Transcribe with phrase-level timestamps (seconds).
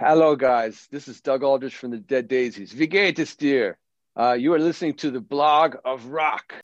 [0.00, 0.86] Hello, guys.
[0.92, 2.72] This is Doug Aldrich from the Dead Daisies.
[2.72, 3.76] Wie geht?
[4.16, 6.54] Uh, you are listening to the block of rock.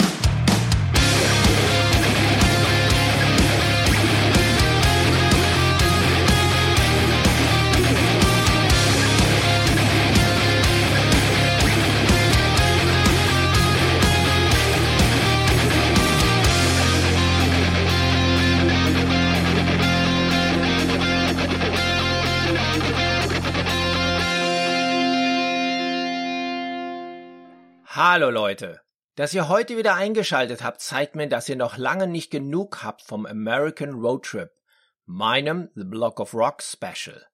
[27.96, 28.80] Hallo Leute.
[29.14, 33.02] Dass ihr heute wieder eingeschaltet habt, zeigt mir, dass ihr noch lange nicht genug habt
[33.02, 34.50] vom American Road Trip,
[35.06, 37.24] meinem The Block of Rock Special.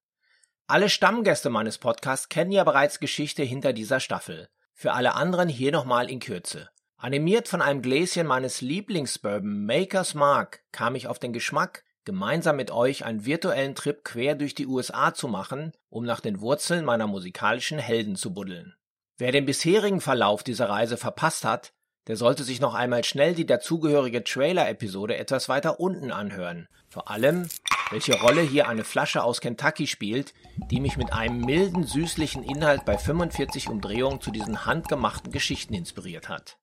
[0.67, 4.51] Alle Stammgäste meines Podcasts kennen ja bereits Geschichte hinter dieser Staffel.
[4.75, 6.69] Für alle anderen hier nochmal in Kürze.
[6.99, 12.71] Animiert von einem Gläschen meines Lieblingsbourbon Maker's Mark kam ich auf den Geschmack, gemeinsam mit
[12.71, 17.07] euch einen virtuellen Trip quer durch die USA zu machen, um nach den Wurzeln meiner
[17.07, 18.75] musikalischen Helden zu buddeln.
[19.21, 21.75] Wer den bisherigen Verlauf dieser Reise verpasst hat,
[22.07, 26.69] der sollte sich noch einmal schnell die dazugehörige Trailer-Episode etwas weiter unten anhören.
[26.89, 27.47] Vor allem,
[27.91, 30.33] welche Rolle hier eine Flasche aus Kentucky spielt,
[30.71, 36.31] die mich mit einem milden, süßlichen Inhalt bei 45 Umdrehungen zu diesen handgemachten Geschichten inspiriert
[36.31, 36.57] hat.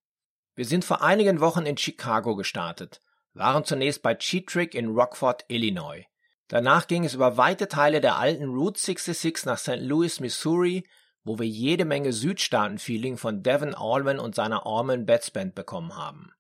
[0.56, 3.02] Wir sind vor einigen Wochen in Chicago gestartet,
[3.36, 6.06] waren zunächst bei Cheat Trick in Rockford, Illinois.
[6.48, 9.78] Danach ging es über weite Teile der alten Route 66 nach St.
[9.78, 10.86] Louis, Missouri
[11.28, 16.32] wo wir jede Menge Südstaaten-Feeling von Devon Allman und seiner Allman Betts Band bekommen haben.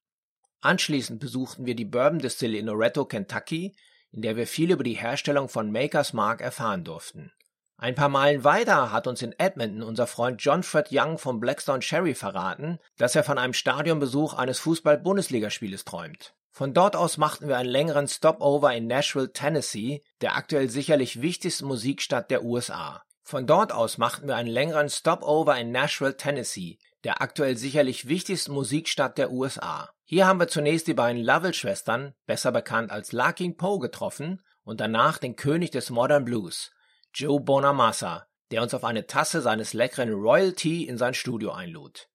[0.61, 3.75] Anschließend besuchten wir die Bourbon Distille in Loretto, Kentucky,
[4.11, 7.33] in der wir viel über die Herstellung von Maker's Mark erfahren durften.
[7.75, 11.81] Ein paar Meilen weiter hat uns in Edmonton unser Freund John Fred Young vom Blackstone
[11.81, 16.33] Cherry verraten, dass er von einem Stadionbesuch eines Fußball-Bundesligastieles träumt.
[16.49, 21.67] Von dort aus machten wir einen längeren Stopover in Nashville, Tennessee, der aktuell sicherlich wichtigsten
[21.67, 23.03] Musikstadt der USA.
[23.27, 28.53] Von dort aus machten wir einen längeren Stopover in Nashville, Tennessee, der aktuell sicherlich wichtigsten
[28.53, 29.89] Musikstadt der USA.
[30.05, 35.17] Hier haben wir zunächst die beiden Lovell-Schwestern, besser bekannt als Larkin Poe, getroffen und danach
[35.17, 36.71] den König des Modern Blues,
[37.13, 42.07] Joe Bonamassa, der uns auf eine Tasse seines leckeren Royal Tea in sein Studio einlud.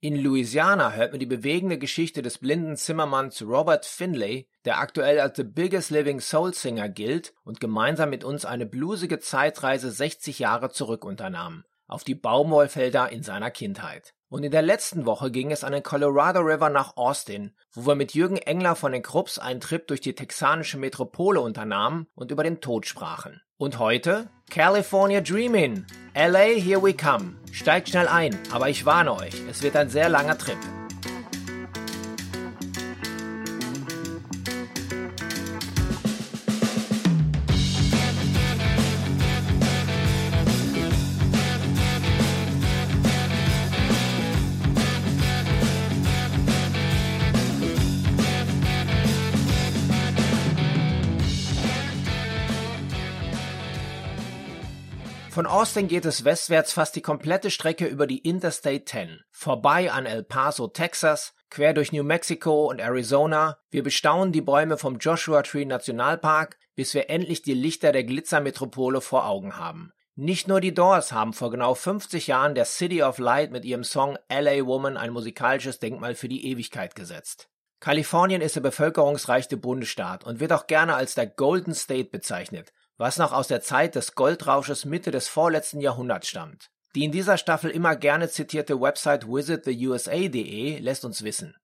[0.00, 5.38] In Louisiana hört man die bewegende Geschichte des blinden Zimmermanns Robert Finlay, der aktuell als
[5.38, 10.68] the biggest living soul singer gilt und gemeinsam mit uns eine bluesige Zeitreise 60 Jahre
[10.70, 14.12] zurück unternahm, auf die Baumwollfelder in seiner Kindheit.
[14.28, 17.94] Und in der letzten Woche ging es an den Colorado River nach Austin, wo wir
[17.94, 22.42] mit Jürgen Engler von den Krupps einen Trip durch die texanische Metropole unternahmen und über
[22.42, 23.40] den Tod sprachen.
[23.58, 24.28] Und heute?
[24.50, 25.86] California Dreamin'.
[26.14, 27.36] LA, here we come.
[27.52, 30.58] Steigt schnell ein, aber ich warne euch, es wird ein sehr langer Trip.
[55.56, 60.22] Austin geht es westwärts fast die komplette Strecke über die Interstate 10, vorbei an El
[60.22, 63.56] Paso, Texas, quer durch New Mexico und Arizona.
[63.70, 69.00] Wir bestaunen die Bäume vom Joshua Tree Nationalpark, bis wir endlich die Lichter der Glitzermetropole
[69.00, 69.94] vor Augen haben.
[70.14, 73.82] Nicht nur die Doors haben vor genau 50 Jahren der City of Light mit ihrem
[73.82, 77.48] Song LA Woman ein musikalisches Denkmal für die Ewigkeit gesetzt.
[77.80, 83.18] Kalifornien ist der bevölkerungsreichste Bundesstaat und wird auch gerne als der Golden State bezeichnet, was
[83.18, 86.70] noch aus der Zeit des Goldrausches Mitte des vorletzten Jahrhunderts stammt.
[86.94, 91.54] Die in dieser Staffel immer gerne zitierte Website visittheusa.de lässt uns wissen.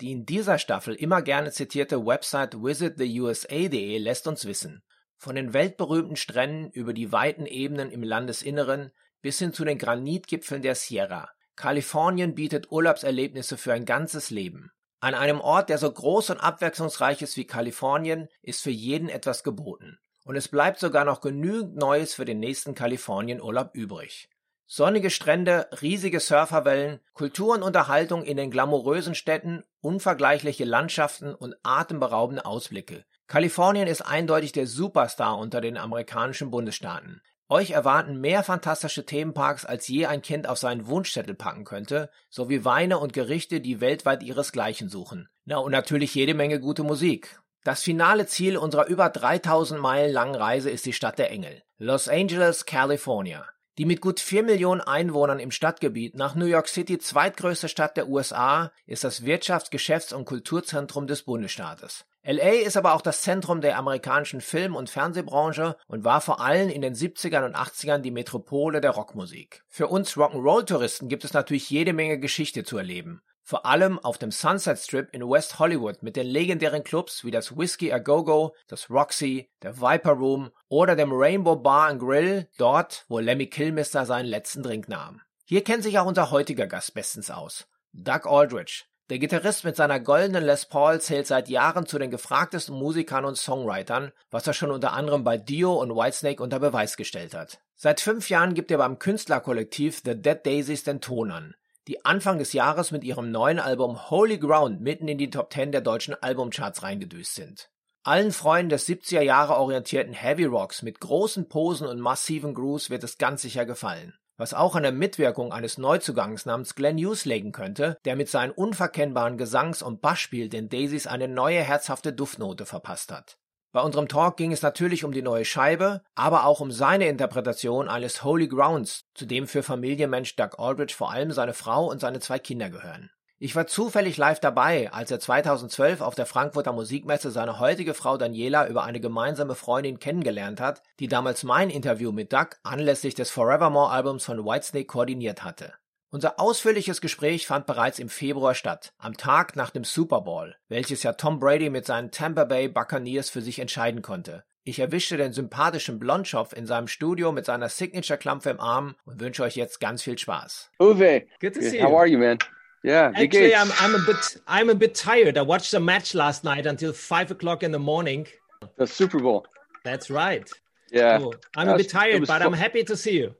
[0.00, 4.82] Die in dieser Staffel immer gerne zitierte Website visittheusa.de lässt uns wissen.
[5.16, 8.90] Von den weltberühmten Stränden über die weiten Ebenen im Landesinneren
[9.22, 11.30] bis hin zu den Granitgipfeln der Sierra.
[11.56, 14.70] Kalifornien bietet Urlaubserlebnisse für ein ganzes Leben.
[15.00, 19.44] An einem Ort, der so groß und abwechslungsreich ist wie Kalifornien, ist für jeden etwas
[19.44, 19.98] geboten.
[20.24, 24.28] Und es bleibt sogar noch genügend Neues für den nächsten Kalifornienurlaub übrig.
[24.66, 32.46] Sonnige Strände, riesige Surferwellen, Kultur und Unterhaltung in den glamourösen Städten, unvergleichliche Landschaften und atemberaubende
[32.46, 33.04] Ausblicke.
[33.26, 37.20] Kalifornien ist eindeutig der Superstar unter den amerikanischen Bundesstaaten.
[37.50, 42.64] Euch erwarten mehr fantastische Themenparks, als je ein Kind auf seinen Wunschzettel packen könnte, sowie
[42.64, 45.28] Weine und Gerichte, die weltweit ihresgleichen suchen.
[45.44, 47.38] Na und natürlich jede Menge gute Musik.
[47.64, 52.08] Das finale Ziel unserer über 3000 Meilen langen Reise ist die Stadt der Engel, Los
[52.08, 53.46] Angeles, California.
[53.78, 58.06] Die mit gut 4 Millionen Einwohnern im Stadtgebiet nach New York City zweitgrößte Stadt der
[58.08, 62.04] USA ist das Wirtschafts-, Geschäfts- und Kulturzentrum des Bundesstaates.
[62.22, 66.68] LA ist aber auch das Zentrum der amerikanischen Film- und Fernsehbranche und war vor allem
[66.68, 69.64] in den 70ern und 80ern die Metropole der Rockmusik.
[69.68, 73.22] Für uns Rock'n'Roll-Touristen gibt es natürlich jede Menge Geschichte zu erleben.
[73.46, 77.54] Vor allem auf dem Sunset Strip in West Hollywood mit den legendären Clubs wie das
[77.54, 82.48] Whiskey A Go Go, das Roxy, der Viper Room oder dem Rainbow Bar and Grill,
[82.56, 85.20] dort, wo Lemmy Kilmister seinen letzten Drink nahm.
[85.44, 87.66] Hier kennt sich auch unser heutiger Gast bestens aus.
[87.92, 88.86] Doug Aldrich.
[89.10, 93.36] Der Gitarrist mit seiner goldenen Les Paul zählt seit Jahren zu den gefragtesten Musikern und
[93.36, 97.60] Songwritern, was er schon unter anderem bei Dio und Whitesnake unter Beweis gestellt hat.
[97.76, 101.54] Seit fünf Jahren gibt er beim Künstlerkollektiv The Dead Daisies den Ton an,
[101.88, 105.72] die Anfang des Jahres mit ihrem neuen Album Holy Ground mitten in die Top Ten
[105.72, 107.70] der deutschen Albumcharts reingedüst sind.
[108.02, 113.04] Allen Freunden des 70er Jahre orientierten Heavy Rocks mit großen Posen und massiven Grooves wird
[113.04, 117.52] es ganz sicher gefallen was auch an der Mitwirkung eines Neuzugangs namens Glenn Hughes legen
[117.52, 123.12] könnte, der mit seinen unverkennbaren Gesangs- und Bassspiel den Daisies eine neue herzhafte Duftnote verpasst
[123.12, 123.38] hat.
[123.74, 127.88] Bei unserem Talk ging es natürlich um die neue Scheibe, aber auch um seine Interpretation
[127.88, 132.20] eines Holy Grounds, zu dem für Familienmensch Doug Aldrich vor allem seine Frau und seine
[132.20, 133.10] zwei Kinder gehören.
[133.40, 138.16] Ich war zufällig live dabei, als er 2012 auf der Frankfurter Musikmesse seine heutige Frau
[138.16, 143.32] Daniela über eine gemeinsame Freundin kennengelernt hat, die damals mein Interview mit Doug anlässlich des
[143.32, 145.72] Forevermore Albums von Whitesnake koordiniert hatte.
[146.14, 151.02] Unser ausführliches Gespräch fand bereits im Februar statt, am Tag nach dem Super Bowl, welches
[151.02, 154.44] ja Tom Brady mit seinen Tampa Bay Buccaneers für sich entscheiden konnte.
[154.62, 159.42] Ich erwischte den sympathischen Blondschopf in seinem Studio mit seiner Signature-Klampe im Arm und wünsche
[159.42, 160.70] euch jetzt ganz viel Spaß.
[160.78, 161.84] Uwe, good to see you.
[161.84, 162.38] How are you, man?
[162.84, 165.36] Yeah, actually, I'm, I'm a bit I'm a bit tired.
[165.36, 168.28] I watched the match last night until five o'clock in the morning.
[168.76, 169.46] The Super Bowl.
[169.82, 170.48] That's right.
[170.92, 172.42] Yeah, so I'm a bit tired, but fun.
[172.42, 173.34] I'm happy to see you.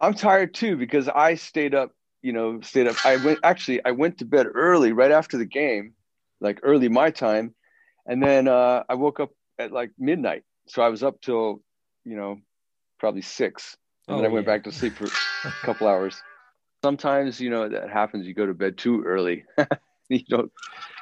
[0.00, 1.92] I'm tired too because I stayed up.
[2.22, 2.96] You know, stayed up.
[3.04, 3.84] I went actually.
[3.84, 5.94] I went to bed early right after the game,
[6.40, 7.54] like early my time,
[8.06, 10.44] and then uh, I woke up at like midnight.
[10.68, 11.62] So I was up till,
[12.04, 12.38] you know,
[12.98, 13.76] probably six,
[14.06, 14.52] and oh, then I went yeah.
[14.52, 15.06] back to sleep for
[15.48, 16.22] a couple hours
[16.82, 19.44] sometimes you know that happens you go to bed too early
[20.08, 20.50] you don't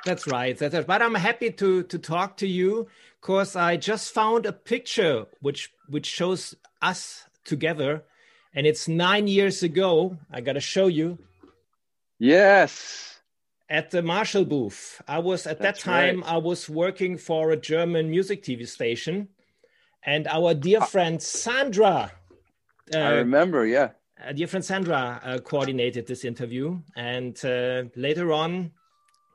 [0.05, 2.87] that's right that's right but i'm happy to to talk to you
[3.21, 8.03] because i just found a picture which which shows us together
[8.55, 11.19] and it's nine years ago i gotta show you
[12.19, 13.21] yes
[13.71, 16.33] at the marshall booth i was at that's that time right.
[16.33, 19.29] i was working for a german music tv station
[20.05, 22.11] and our dear friend sandra
[22.95, 23.91] uh, i remember yeah
[24.27, 28.73] uh, dear friend Sandra uh, coordinated this interview, and uh, later on,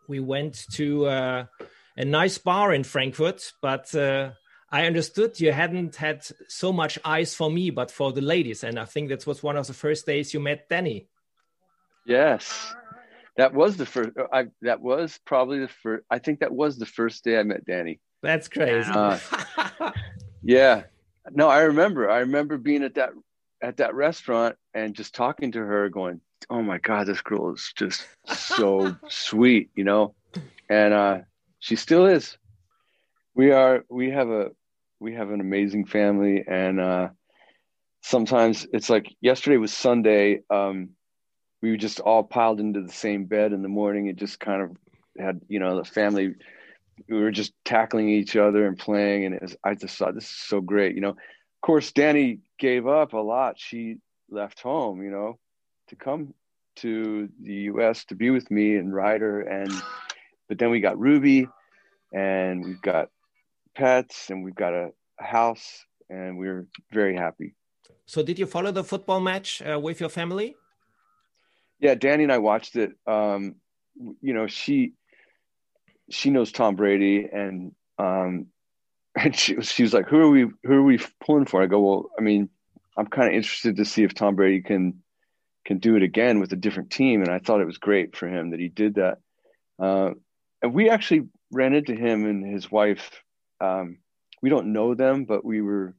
[0.09, 1.45] we went to uh,
[1.95, 3.53] a nice bar in Frankfurt.
[3.61, 4.31] But uh,
[4.73, 8.79] I understood you hadn't had so much eyes for me, but for the ladies, and
[8.79, 11.07] I think that was one of the first days you met Danny.
[12.07, 12.73] Yes,
[13.37, 14.17] that was the first.
[14.33, 16.05] I, that was probably the first.
[16.09, 17.99] I think that was the first day I met Danny.
[18.23, 18.89] That's crazy.
[18.91, 19.19] Uh,
[20.41, 20.85] yeah,
[21.29, 22.09] no, I remember.
[22.09, 23.11] I remember being at that
[23.61, 26.19] at that restaurant and just talking to her, going,
[26.49, 30.15] "Oh my God, this girl is just so sweet," you know,
[30.67, 31.17] and uh,
[31.59, 32.39] she still is.
[33.35, 33.85] We are.
[33.87, 34.49] We have a.
[35.03, 37.09] We have an amazing family, and uh,
[38.03, 40.43] sometimes it's like yesterday was Sunday.
[40.49, 40.91] Um,
[41.61, 44.61] we were just all piled into the same bed in the morning and just kind
[44.61, 44.77] of
[45.19, 46.35] had, you know, the family.
[47.09, 50.23] We were just tackling each other and playing, and it was, I just thought this
[50.23, 53.59] is so great, you know Of course, Danny gave up a lot.
[53.59, 53.97] She
[54.29, 55.37] left home, you know,
[55.89, 56.33] to come
[56.77, 58.05] to the U.S.
[58.05, 59.69] to be with me and Ryder, and
[60.47, 61.49] but then we got Ruby,
[62.13, 63.09] and we've got
[63.75, 64.89] pets, and we've got a,
[65.19, 67.55] a house, and we're very happy.
[68.05, 70.55] So, did you follow the football match uh, with your family?
[71.79, 72.91] Yeah, Danny and I watched it.
[73.07, 73.55] Um,
[74.21, 74.93] you know, she
[76.09, 78.47] she knows Tom Brady, and um,
[79.15, 80.47] and she was, she was like, "Who are we?
[80.63, 82.49] Who are we pulling for?" I go, "Well, I mean,
[82.97, 85.01] I'm kind of interested to see if Tom Brady can
[85.65, 88.27] can do it again with a different team." And I thought it was great for
[88.27, 89.19] him that he did that.
[89.79, 90.11] Uh,
[90.61, 93.23] and we actually ran into him and his wife.
[93.59, 93.97] Um,
[94.41, 95.95] we don't know them, but we were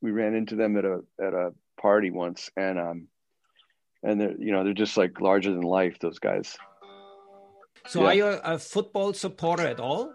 [0.00, 3.08] we ran into them at a at a party once, and um,
[4.02, 5.98] and they're you know they're just like larger than life.
[5.98, 6.56] Those guys.
[7.86, 8.06] So, yeah.
[8.06, 10.12] are you a football supporter at all?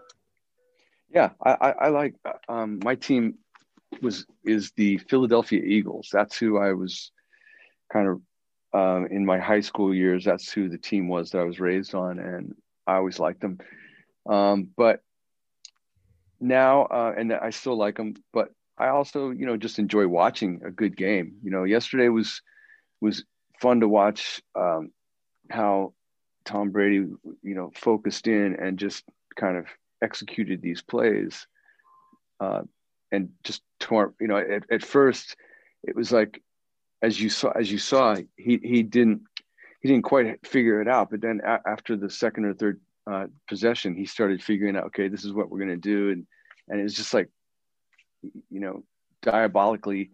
[1.10, 2.14] Yeah, I, I, I like
[2.48, 3.34] um, my team
[4.02, 6.08] was is the Philadelphia Eagles.
[6.12, 7.10] That's who I was
[7.92, 8.20] kind of
[8.72, 10.24] um, in my high school years.
[10.24, 12.54] That's who the team was that I was raised on, and
[12.86, 13.58] I always liked them.
[14.28, 15.02] Um, but
[16.40, 20.60] now, uh, and I still like them, but I also, you know, just enjoy watching
[20.64, 21.36] a good game.
[21.42, 22.42] You know, yesterday was
[23.00, 23.24] was
[23.60, 24.90] fun to watch um,
[25.50, 25.94] how
[26.44, 27.06] Tom Brady,
[27.42, 29.04] you know, focused in and just
[29.36, 29.66] kind of
[30.02, 31.46] executed these plays
[32.40, 32.62] uh,
[33.12, 35.36] and just tore you know at, at first
[35.82, 36.42] it was like
[37.02, 39.22] as you saw as you saw he he didn't
[39.80, 43.26] he didn't quite figure it out but then a- after the second or third uh,
[43.48, 46.10] possession he started figuring out okay this is what we're going to do.
[46.10, 46.26] And
[46.68, 47.28] and it's just like
[48.22, 48.82] you know
[49.22, 50.10] diabolically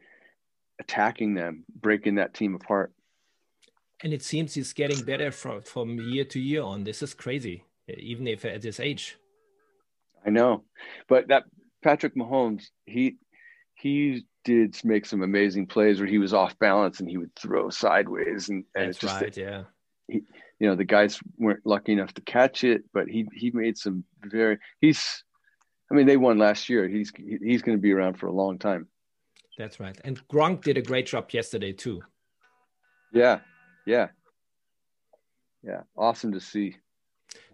[0.80, 2.92] attacking them breaking that team apart.
[4.02, 6.84] And it seems he's getting better from from year to year on.
[6.84, 9.16] This is crazy even if at this age.
[10.24, 10.64] I know.
[11.08, 11.44] But that
[11.82, 13.16] patrick mahomes he
[13.74, 17.70] he did make some amazing plays where he was off balance and he would throw
[17.70, 19.62] sideways and, and That's it's just right, yeah.
[20.08, 20.22] He,
[20.62, 24.04] you know, the guys weren't lucky enough to catch it, but he he made some
[24.22, 25.24] very he's
[25.90, 26.86] I mean they won last year.
[26.86, 28.86] He's he's going to be around for a long time.
[29.58, 29.98] That's right.
[30.04, 32.02] And Gronk did a great job yesterday too.
[33.12, 33.40] Yeah.
[33.86, 34.10] Yeah.
[35.64, 36.76] Yeah, awesome to see.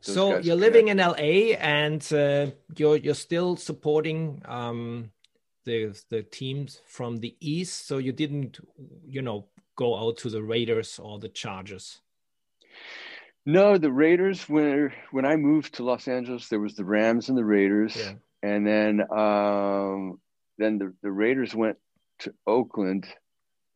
[0.02, 5.12] So you're living in LA and uh, you're you're still supporting um,
[5.64, 8.58] the the teams from the east so you didn't
[9.06, 9.46] you know
[9.76, 12.02] go out to the raiders or the chargers
[13.46, 17.38] no the raiders when when i moved to los angeles there was the rams and
[17.38, 18.12] the raiders yeah.
[18.42, 20.20] and then um
[20.58, 21.76] then the, the raiders went
[22.18, 23.06] to oakland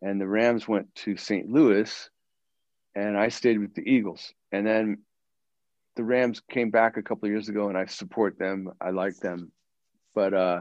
[0.00, 2.10] and the rams went to st louis
[2.94, 4.98] and i stayed with the eagles and then
[5.94, 9.52] the rams came back a couple years ago and i support them i like them
[10.14, 10.60] but uh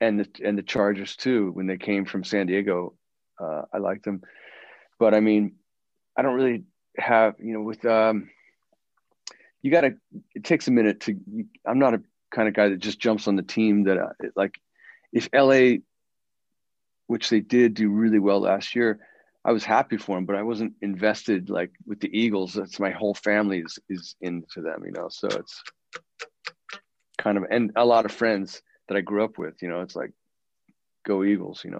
[0.00, 2.94] and the and the Chargers too when they came from San Diego.
[3.38, 4.22] Uh, I liked them,
[4.98, 5.56] but I mean,
[6.16, 6.64] I don't really
[6.96, 8.30] have you know with um,
[9.62, 9.94] you got to.
[10.34, 11.18] It takes a minute to.
[11.66, 14.60] I'm not a kind of guy that just jumps on the team that uh, like
[15.12, 15.78] if LA,
[17.06, 19.00] which they did do really well last year.
[19.42, 22.52] I was happy for them, but I wasn't invested like with the Eagles.
[22.52, 25.08] That's my whole family is is into them, you know.
[25.08, 25.62] So it's
[27.16, 29.62] kind of and a lot of friends that I grew up with.
[29.62, 30.12] You know, it's like
[31.06, 31.64] go Eagles.
[31.64, 31.70] You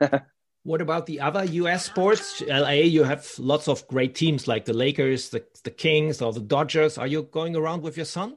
[0.00, 0.20] know.
[0.62, 1.86] what about the other U.S.
[1.86, 2.42] sports?
[2.42, 6.40] LA, you have lots of great teams like the Lakers, the the Kings, or the
[6.40, 6.98] Dodgers.
[6.98, 8.36] Are you going around with your son?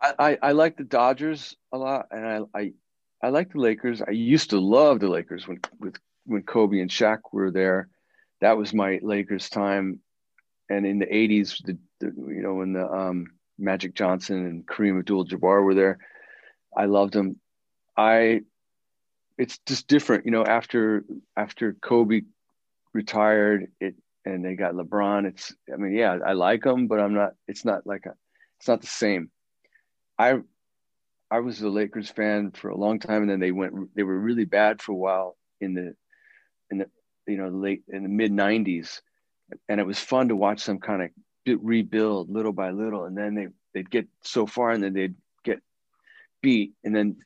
[0.00, 2.72] I, I, I like the Dodgers a lot, and I, I
[3.22, 4.02] I like the Lakers.
[4.02, 5.96] I used to love the Lakers when with
[6.26, 7.88] when Kobe and Shaq were there.
[8.40, 10.00] That was my Lakers time.
[10.68, 13.26] And in the '80s, the, the you know when the um,
[13.58, 15.98] Magic Johnson and Kareem Abdul-Jabbar were there,
[16.76, 17.40] I loved them.
[17.96, 18.42] I
[19.42, 21.04] it's just different, you know, after
[21.36, 22.20] after Kobe
[22.94, 27.12] retired, it and they got LeBron, it's I mean, yeah, I like them, but I'm
[27.12, 28.14] not it's not like a
[28.60, 29.32] it's not the same.
[30.16, 30.38] I
[31.28, 34.16] I was a Lakers fan for a long time and then they went they were
[34.16, 35.96] really bad for a while in the
[36.70, 36.86] in the
[37.26, 39.00] you know late in the mid 90s
[39.68, 41.10] and it was fun to watch them kind of
[41.60, 45.60] rebuild little by little and then they they'd get so far and then they'd get
[46.42, 47.16] beat and then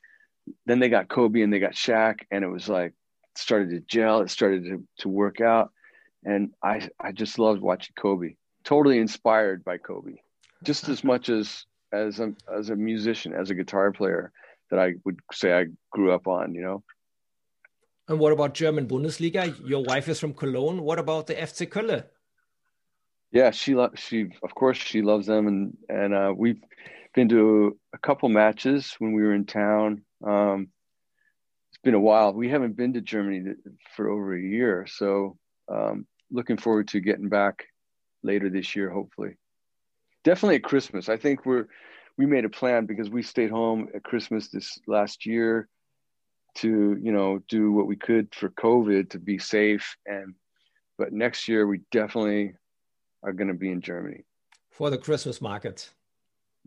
[0.65, 2.93] then they got Kobe and they got Shaq, and it was like
[3.35, 4.21] started to gel.
[4.21, 5.71] It started to, to work out,
[6.23, 8.35] and I I just loved watching Kobe.
[8.63, 10.15] Totally inspired by Kobe,
[10.63, 14.31] just as much as as a as a musician, as a guitar player,
[14.69, 16.53] that I would say I grew up on.
[16.53, 16.83] You know.
[18.09, 19.53] And what about German Bundesliga?
[19.67, 20.81] Your wife is from Cologne.
[20.81, 22.05] What about the FC Köln?
[23.31, 26.61] Yeah, she loves she of course she loves them, and and uh, we've
[27.17, 30.03] been to a couple matches when we were in town.
[30.23, 30.67] Um,
[31.71, 32.31] it's been a while.
[32.31, 33.55] We haven't been to Germany
[33.95, 35.35] for over a year, so
[35.67, 37.65] um, looking forward to getting back
[38.21, 39.35] later this year, hopefully.
[40.23, 41.09] Definitely at Christmas.
[41.09, 41.65] I think we're
[42.19, 45.67] we made a plan because we stayed home at Christmas this last year
[46.57, 50.35] to you know do what we could for COVID to be safe and
[50.99, 52.53] but next year we definitely
[53.23, 54.23] are going to be in Germany
[54.69, 55.91] for the Christmas market.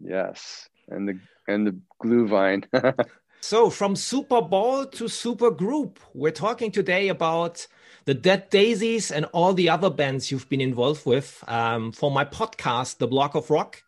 [0.00, 2.64] Yes, and the and the Glühwein.
[3.42, 7.66] So, from Super Bowl to Super Group, we're talking today about
[8.04, 12.26] the Dead Daisies and all the other bands you've been involved with um, for my
[12.26, 13.82] podcast, The Block of Rock.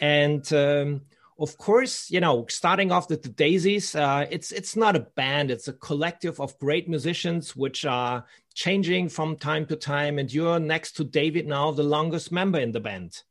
[0.00, 1.02] And um,
[1.38, 5.52] of course, you know, starting off with the Daisies, uh, it's it's not a band;
[5.52, 10.18] it's a collective of great musicians which are changing from time to time.
[10.18, 13.22] And you're next to David now, the longest member in the band.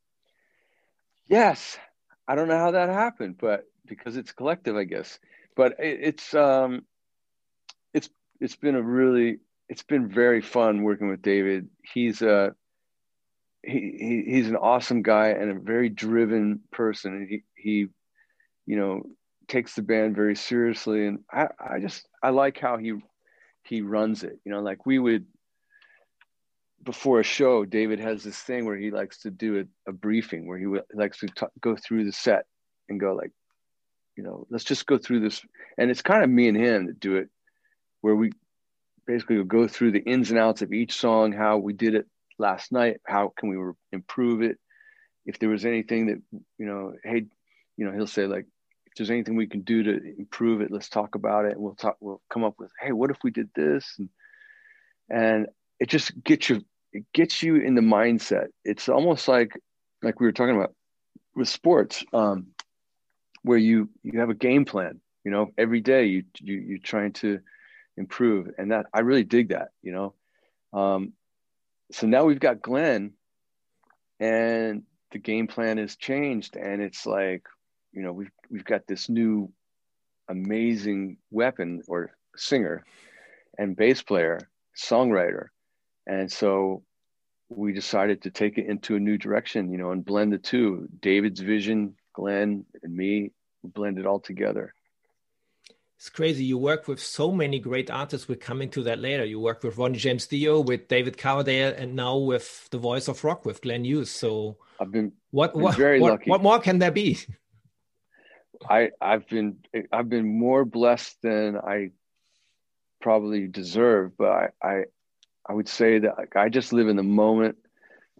[1.27, 1.77] Yes,
[2.29, 5.19] I don't know how that happened, but because it's collective, I guess
[5.59, 6.86] but it, it's um,
[7.93, 8.09] it's
[8.39, 11.67] it's been a really it's been very fun working with David.
[11.81, 12.55] He's a
[13.62, 17.13] he, he he's an awesome guy and a very driven person.
[17.13, 17.88] And he he
[18.65, 19.03] you know
[19.50, 22.93] takes the band very seriously, and I I just I like how he
[23.63, 24.39] he runs it.
[24.45, 25.25] You know, like we would
[26.83, 30.48] before a show, David has this thing where he likes to do a, a briefing
[30.48, 32.45] where he likes to t- go through the set
[32.88, 33.31] and go like,
[34.15, 35.41] you know, let's just go through this.
[35.77, 37.29] And it's kind of me and him that do it,
[38.01, 38.31] where we
[39.05, 42.05] basically go through the ins and outs of each song, how we did it
[42.38, 44.57] last night, how can we improve it.
[45.25, 46.21] If there was anything that,
[46.57, 47.25] you know, hey,
[47.77, 48.45] you know, he'll say like,
[48.86, 51.53] if there's anything we can do to improve it, let's talk about it.
[51.53, 53.95] And we'll talk, we'll come up with, hey, what if we did this?
[54.00, 54.09] And,
[55.09, 55.48] and
[55.79, 58.48] it just gets you, it gets you in the mindset.
[58.63, 59.51] It's almost like,
[60.01, 60.74] like we were talking about
[61.36, 62.03] with sports.
[62.13, 62.48] Um,
[63.43, 67.13] where you you have a game plan you know every day you you you're trying
[67.13, 67.39] to
[67.98, 70.13] improve and that i really dig that you know
[70.72, 71.13] um,
[71.91, 73.13] so now we've got glenn
[74.19, 77.43] and the game plan has changed and it's like
[77.91, 79.51] you know we've we've got this new
[80.27, 82.84] amazing weapon or singer
[83.58, 84.39] and bass player
[84.77, 85.48] songwriter
[86.09, 86.83] and so
[87.49, 90.87] we decided to take it into a new direction you know and blend the two
[90.99, 93.31] david's vision Glenn and me
[93.63, 94.73] blend it all together.
[95.97, 96.45] It's crazy.
[96.45, 98.27] You work with so many great artists.
[98.29, 99.25] We're coming to that later.
[99.25, 103.21] You work with Ronnie James Dio, with David Coverdale, and now with the Voice of
[103.23, 104.09] Rock with Glenn Hughes.
[104.09, 106.29] So I've been what been what, very what, lucky.
[106.29, 107.17] What more can there be?
[108.69, 109.57] I I've been
[109.91, 111.91] I've been more blessed than I
[113.01, 114.83] probably deserve, but I I,
[115.50, 117.58] I would say that like, I just live in the moment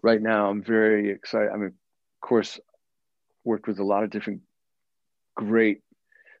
[0.02, 0.50] right now.
[0.50, 1.50] I'm very excited.
[1.50, 2.58] I mean, of course,
[3.44, 4.40] worked with a lot of different
[5.36, 5.82] great,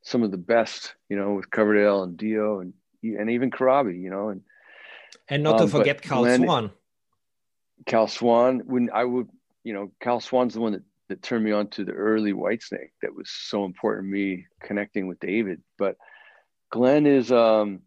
[0.02, 4.10] some of the best, you know, with Coverdale and Dio and and even Corabi, you
[4.10, 4.42] know, and
[5.28, 6.70] and not um, to forget Kal Glenn, Swan.
[7.86, 9.28] Kal Swan, when I would,
[9.62, 12.92] you know, Kal Swan's the one that that turned me on to the early Whitesnake
[13.02, 15.62] that was so important to me connecting with David.
[15.78, 15.96] But
[16.70, 17.82] Glenn is um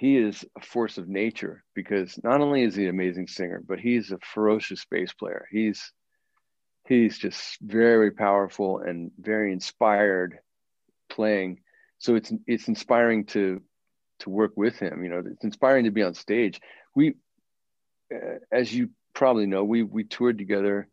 [0.00, 3.78] he is a force of nature because not only is he an amazing singer, but
[3.78, 5.46] he's a ferocious bass player.
[5.50, 5.92] He's
[6.88, 10.38] he's just very powerful and very inspired
[11.10, 11.60] playing.
[11.98, 13.60] So it's it's inspiring to
[14.20, 15.04] to work with him.
[15.04, 16.62] You know, it's inspiring to be on stage.
[16.96, 17.16] We,
[18.10, 20.88] uh, as you probably know, we we toured together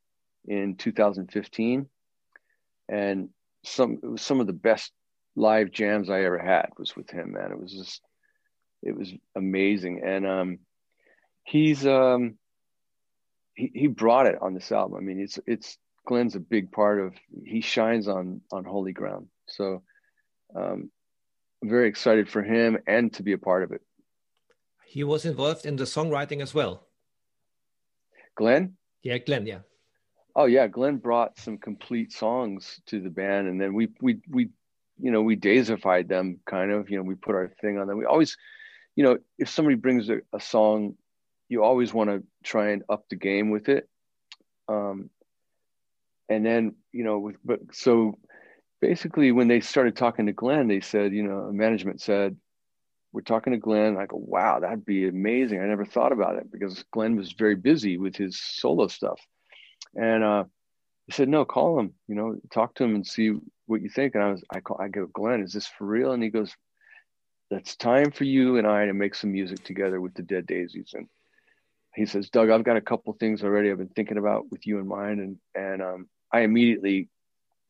[0.45, 1.87] in 2015,
[2.89, 3.29] and
[3.63, 4.91] some some of the best
[5.37, 7.31] live jams I ever had was with him.
[7.31, 8.01] Man, it was just
[8.83, 10.59] it was amazing, and um,
[11.43, 12.37] he's um,
[13.55, 14.97] he he brought it on this album.
[14.97, 17.13] I mean, it's it's Glenn's a big part of.
[17.45, 19.27] He shines on on holy ground.
[19.47, 19.83] So,
[20.55, 20.91] um,
[21.61, 23.81] I'm very excited for him and to be a part of it.
[24.85, 26.87] He was involved in the songwriting as well.
[28.35, 28.77] Glenn.
[29.03, 29.45] Yeah, Glenn.
[29.45, 29.59] Yeah.
[30.35, 34.49] Oh yeah, Glenn brought some complete songs to the band, and then we we we
[34.99, 36.89] you know we daisified them kind of.
[36.89, 37.97] You know, we put our thing on them.
[37.97, 38.37] We always,
[38.97, 40.95] you know, if somebody brings a, a song,
[41.47, 43.87] you always want to try and up the game with it.
[44.67, 45.09] Um,
[46.29, 48.17] and then you know with but so
[48.81, 52.35] basically when they started talking to glenn they said you know management said
[53.13, 53.97] we're talking to glenn.
[53.97, 55.61] I go wow that'd be amazing.
[55.61, 59.19] I never thought about it because glenn was very busy with his solo stuff.
[59.95, 60.43] And uh
[61.05, 63.33] he said no call him you know talk to him and see
[63.65, 64.15] what you think.
[64.15, 66.11] And i was i call i go glenn is this for real?
[66.11, 66.53] And he goes
[67.49, 70.91] that's time for you and i to make some music together with the dead daisies
[70.93, 71.07] and
[71.95, 74.79] he says doug i've got a couple things already i've been thinking about with you
[74.79, 77.09] in mind and and um I immediately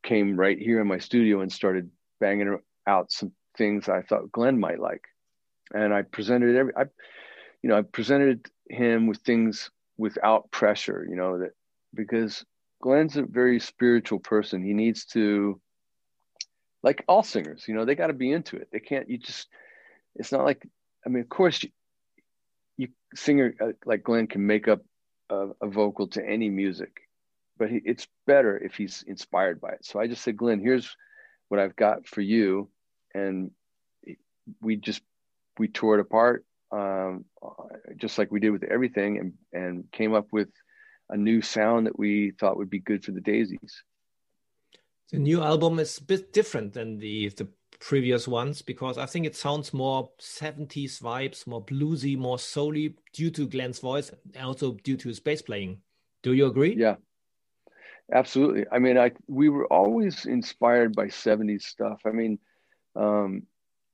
[0.03, 4.59] came right here in my studio and started banging out some things I thought Glenn
[4.59, 5.03] might like.
[5.73, 6.83] And I presented every, I,
[7.61, 11.51] you know, I presented him with things without pressure, you know, that
[11.93, 12.45] because
[12.81, 14.63] Glenn's a very spiritual person.
[14.63, 15.59] He needs to,
[16.83, 18.69] like all singers, you know, they got to be into it.
[18.71, 19.47] They can't, you just,
[20.17, 20.67] it's not like,
[21.06, 21.69] I mean, of course, you,
[22.75, 24.82] you singer uh, like Glenn can make up
[25.30, 27.08] a, a vocal to any music
[27.58, 29.86] but he, it's better if he's inspired by it.
[29.86, 30.95] So I just said, Glenn, here's
[31.49, 32.69] what I've got for you,
[33.13, 33.51] and
[34.62, 35.01] we just
[35.58, 37.25] we tore it apart, um,
[37.95, 40.49] just like we did with everything, and and came up with
[41.10, 43.84] a new sound that we thought would be good for the Daisies.
[45.12, 47.47] The new album is a bit different than the the
[47.80, 53.32] previous ones because I think it sounds more 70s vibes, more bluesy, more soully due
[53.32, 55.82] to Glenn's voice, and also due to his bass playing.
[56.23, 56.75] Do you agree?
[56.75, 56.95] Yeah,
[58.12, 58.65] Absolutely.
[58.71, 62.01] I mean, I we were always inspired by 70s stuff.
[62.06, 62.39] I mean,
[62.95, 63.43] um,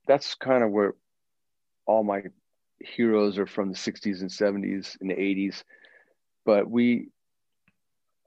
[0.06, 0.94] that's kind of where
[1.86, 2.22] all my
[2.78, 5.64] heroes are from the 60s and 70s and the 80s.
[6.44, 7.08] But we,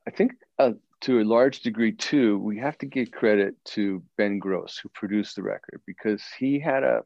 [0.05, 4.39] I think uh, to a large degree too, we have to give credit to Ben
[4.39, 7.03] Grosse, who produced the record, because he had a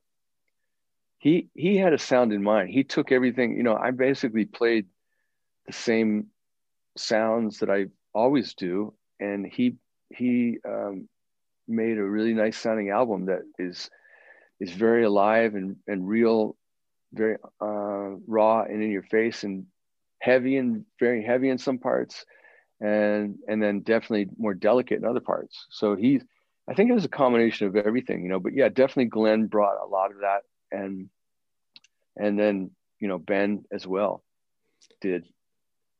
[1.20, 2.70] he he had a sound in mind.
[2.70, 3.56] He took everything.
[3.56, 4.88] You know, I basically played
[5.68, 6.28] the same
[6.98, 9.76] sounds that I always do and he
[10.10, 11.08] he um,
[11.68, 13.90] made a really nice sounding album that is
[14.60, 16.58] is very alive and and real,
[17.14, 19.66] very uh, raw and in your face and
[20.20, 22.26] heavy and very heavy in some parts,
[22.82, 25.68] and and then definitely more delicate in other parts.
[25.70, 26.22] So he,
[26.68, 28.40] I think it was a combination of everything, you know.
[28.40, 30.42] But yeah, definitely Glenn brought a lot of that,
[30.72, 31.10] and
[32.18, 34.24] and then you know Ben as well
[35.00, 35.26] did.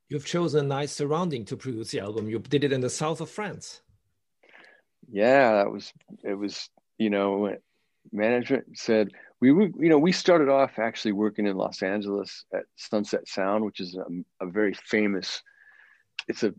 [0.10, 2.30] You've chosen a nice surrounding to produce the album.
[2.30, 3.82] You did it in the south of France.
[5.10, 6.34] Yeah, that was it.
[6.34, 7.56] Was you know
[8.12, 12.64] management said we would you know we started off actually working in Los Angeles at
[12.76, 15.44] Sunset Sound, which is a, a very famous.
[16.28, 16.54] It's a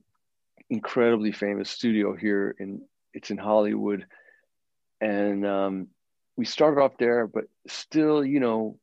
[0.72, 2.80] incredibly famous studio here in
[3.14, 4.06] it's in Hollywood,
[5.00, 5.88] and um,
[6.36, 8.78] we started off there, but still, you know,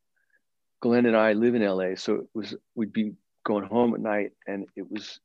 [0.81, 4.31] Glenn and I live in LA, so it was we'd be going home at night
[4.45, 5.19] and it was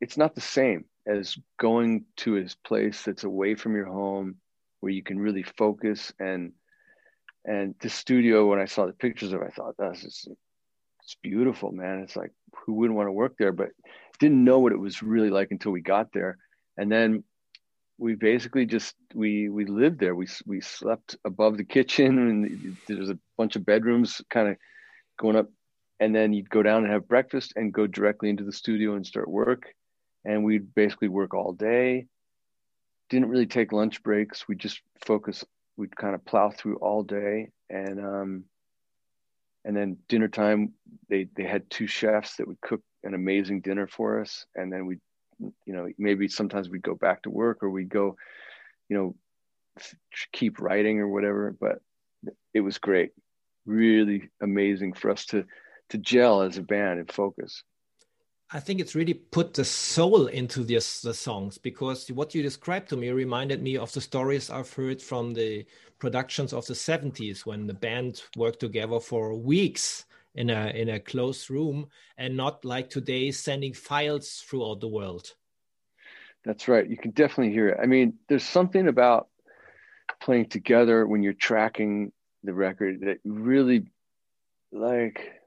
[0.00, 4.36] it's not the same as going to his place that's away from your home
[4.80, 6.12] where you can really focus.
[6.18, 6.52] And
[7.44, 10.28] and the studio when i saw the pictures of it, i thought that's just
[11.02, 12.00] it's beautiful man.
[12.00, 13.52] It's like who wouldn't want to work there?
[13.52, 13.70] But
[14.18, 16.38] didn't know what it was really like until we got there.
[16.76, 17.24] And then
[17.98, 20.14] we basically just we we lived there.
[20.14, 24.56] We we slept above the kitchen and there's a bunch of bedrooms kind of
[25.18, 25.48] going up.
[26.00, 29.06] And then you'd go down and have breakfast and go directly into the studio and
[29.06, 29.72] start work.
[30.24, 32.06] And we'd basically work all day.
[33.08, 34.48] Didn't really take lunch breaks.
[34.48, 35.44] We just focus
[35.76, 37.50] we'd kind of plow through all day.
[37.70, 38.44] And um
[39.64, 40.72] and then dinner time
[41.08, 44.86] they they had two chefs that would cook an amazing dinner for us and then
[44.86, 44.98] we
[45.66, 48.16] you know maybe sometimes we'd go back to work or we'd go
[48.88, 49.14] you know
[50.32, 51.80] keep writing or whatever but
[52.54, 53.12] it was great
[53.66, 55.44] really amazing for us to
[55.92, 57.62] to gel as a band and focus.
[58.50, 62.88] I think it's really put the soul into this, the songs because what you described
[62.90, 65.64] to me reminded me of the stories I've heard from the
[65.98, 71.00] productions of the 70s when the band worked together for weeks in a in a
[71.00, 75.34] closed room and not like today sending files throughout the world.
[76.44, 76.88] That's right.
[76.88, 77.78] You can definitely hear it.
[77.80, 79.28] I mean, there's something about
[80.20, 83.86] playing together when you're tracking the record that really
[84.72, 85.42] like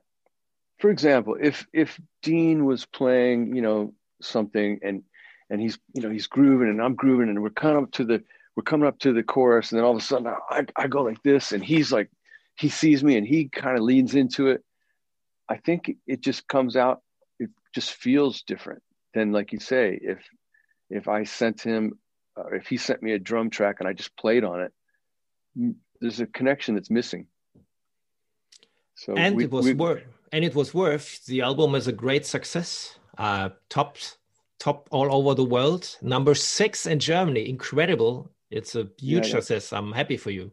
[0.80, 5.04] for example, if if Deen was playing, you know, something and
[5.50, 8.24] and he's you know he's grooving and I'm grooving and we're kind of to the
[8.56, 11.04] we're coming up to the chorus and then all of a sudden I, I go
[11.04, 12.10] like this and he's like
[12.58, 14.63] he sees me and he kind of leans into it.
[15.49, 17.01] I think it just comes out.
[17.39, 18.81] It just feels different
[19.13, 20.19] than like you say if
[20.89, 21.97] if I sent him
[22.38, 24.73] uh, if he sent me a drum track and I just played on it.
[26.01, 27.27] There's a connection that's missing.
[28.95, 30.03] So and we, it was worth.
[30.31, 31.25] and it was worth.
[31.25, 32.99] The album is a great success.
[33.17, 33.97] Uh, top,
[34.60, 35.97] top all over the world.
[36.01, 37.47] Number six in Germany.
[37.49, 38.31] Incredible.
[38.51, 39.23] It's a huge yeah, yeah.
[39.23, 39.73] success.
[39.73, 40.51] I'm happy for you.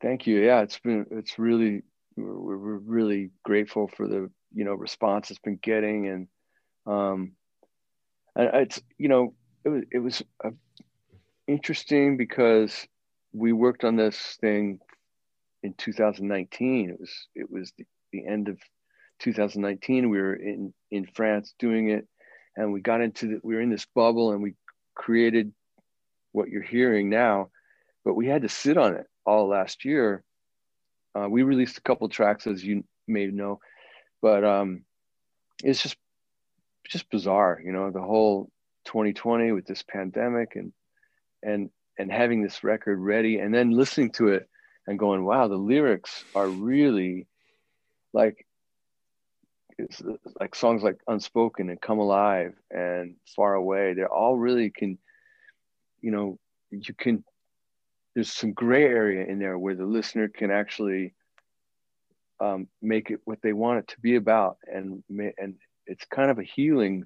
[0.00, 0.38] Thank you.
[0.44, 1.06] Yeah, it's been.
[1.10, 1.82] It's really.
[2.16, 6.28] We're, we're really grateful for the you know response it's been getting, and
[6.86, 7.32] um,
[8.34, 10.50] and it's you know it was it was uh,
[11.46, 12.86] interesting because
[13.32, 14.80] we worked on this thing
[15.62, 16.90] in 2019.
[16.90, 18.58] It was it was the the end of
[19.20, 20.08] 2019.
[20.08, 22.06] We were in in France doing it,
[22.56, 24.54] and we got into the, we were in this bubble, and we
[24.94, 25.52] created
[26.32, 27.50] what you're hearing now.
[28.04, 30.22] But we had to sit on it all last year.
[31.16, 33.60] Uh, we released a couple tracks, as you may know,
[34.20, 34.82] but um,
[35.62, 35.96] it's just
[36.88, 38.50] just bizarre, you know, the whole
[38.84, 40.72] 2020 with this pandemic and
[41.42, 44.48] and and having this record ready, and then listening to it
[44.86, 47.26] and going, wow, the lyrics are really
[48.12, 48.46] like
[49.78, 50.02] it's
[50.40, 54.96] like songs like unspoken and come alive and far away they're all really can
[56.00, 56.38] you know
[56.70, 57.22] you can
[58.16, 61.14] there's some gray area in there where the listener can actually
[62.40, 65.54] um, make it what they want it to be about and and
[65.86, 67.04] it's kind of a healing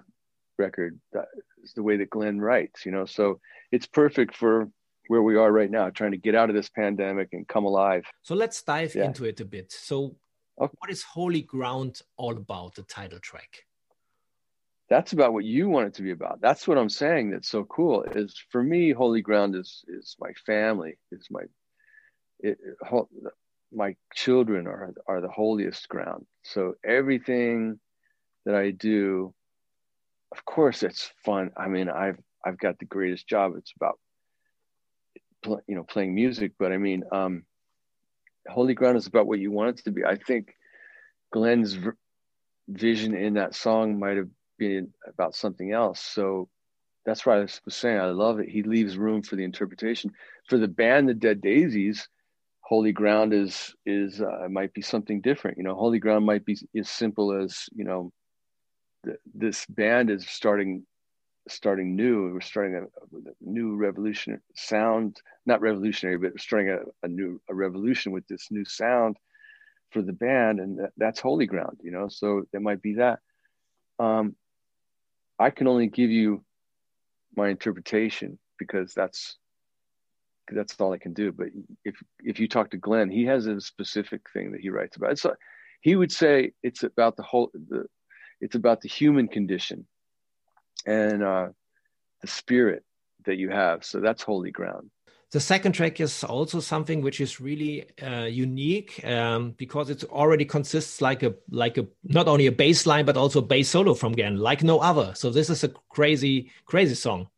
[0.58, 1.26] record that
[1.62, 3.40] is the way that glenn writes you know so
[3.72, 4.70] it's perfect for
[5.08, 8.04] where we are right now trying to get out of this pandemic and come alive
[8.22, 9.04] so let's dive yeah.
[9.04, 10.16] into it a bit so
[10.60, 10.74] Okay.
[10.78, 13.64] What is Holy Ground all about, the title track?
[14.90, 16.40] That's about what you want it to be about.
[16.42, 17.30] That's what I'm saying.
[17.30, 18.04] That's so cool.
[18.12, 20.98] Is for me, Holy Ground is is my family.
[21.12, 21.42] Is my
[22.40, 22.58] it,
[23.72, 26.26] my children are are the holiest ground.
[26.42, 27.78] So everything
[28.44, 29.32] that I do,
[30.32, 31.50] of course, it's fun.
[31.56, 33.54] I mean, I've I've got the greatest job.
[33.56, 34.00] It's about
[35.68, 37.44] you know playing music, but I mean, um,
[38.48, 40.04] holy ground is about what you want it to be.
[40.04, 40.54] I think
[41.32, 41.78] Glenn's
[42.68, 44.28] vision in that song might have
[44.60, 46.00] been about something else.
[46.00, 46.48] So
[47.06, 48.48] that's why I was saying I love it.
[48.48, 50.12] He leaves room for the interpretation.
[50.48, 52.06] For the band, the Dead Daisies,
[52.60, 55.56] Holy Ground is is uh, might be something different.
[55.56, 58.12] You know, Holy Ground might be as simple as you know,
[59.04, 60.86] th- this band is starting
[61.48, 62.34] starting new.
[62.34, 67.54] We're starting a, a new revolution sound, not revolutionary, but starting a, a, new a
[67.54, 69.16] revolution with this new sound
[69.90, 71.78] for the band, and that, that's holy ground.
[71.82, 73.20] You know, so it might be that.
[73.98, 74.36] Um,
[75.40, 76.44] I can only give you
[77.34, 79.38] my interpretation because that's
[80.52, 81.32] that's all I can do.
[81.32, 81.48] But
[81.84, 85.18] if if you talk to Glenn, he has a specific thing that he writes about.
[85.18, 85.34] So
[85.80, 87.86] he would say it's about the whole the
[88.40, 89.86] it's about the human condition
[90.86, 91.48] and uh,
[92.20, 92.84] the spirit
[93.26, 93.84] that you have.
[93.84, 94.90] So that's holy ground.
[95.32, 100.44] The second track is also something which is really uh, unique um, because it already
[100.44, 103.94] consists like a like a not only a bass line but also a bass solo
[103.94, 105.12] from Glenn, like no other.
[105.14, 107.28] So this is a crazy crazy song.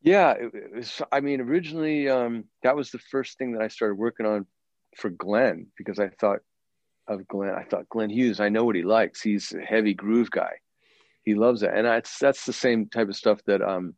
[0.00, 3.96] Yeah, it was, I mean, originally um, that was the first thing that I started
[3.96, 4.46] working on
[4.96, 6.40] for Glenn because I thought
[7.06, 7.54] of Glenn.
[7.54, 8.40] I thought Glenn Hughes.
[8.40, 9.20] I know what he likes.
[9.20, 10.54] He's a heavy groove guy.
[11.22, 13.94] He loves it, and I, that's the same type of stuff that um,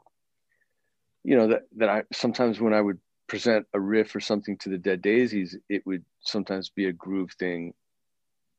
[1.25, 4.69] you know that that I sometimes when I would present a riff or something to
[4.69, 7.73] the Dead Daisies, it would sometimes be a groove thing,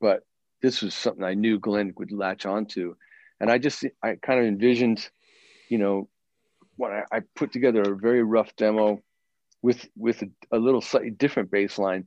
[0.01, 0.23] but
[0.61, 2.95] this was something I knew Glenn would latch onto,
[3.39, 5.07] and I just I kind of envisioned,
[5.69, 6.09] you know,
[6.75, 8.99] when I, I put together a very rough demo
[9.61, 12.05] with with a, a little slightly different bass line,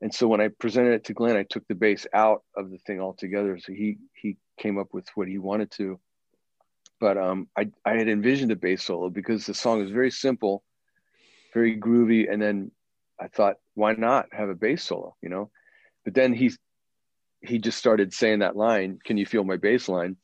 [0.00, 2.78] and so when I presented it to Glenn, I took the bass out of the
[2.78, 3.58] thing altogether.
[3.58, 5.98] So he he came up with what he wanted to
[7.00, 10.62] but um, I, I had envisioned a bass solo because the song is very simple,
[11.54, 12.30] very groovy.
[12.30, 12.70] And then
[13.18, 15.50] I thought, why not have a bass solo, you know?
[16.04, 16.52] But then he,
[17.40, 20.16] he just started saying that line, can you feel my bass line?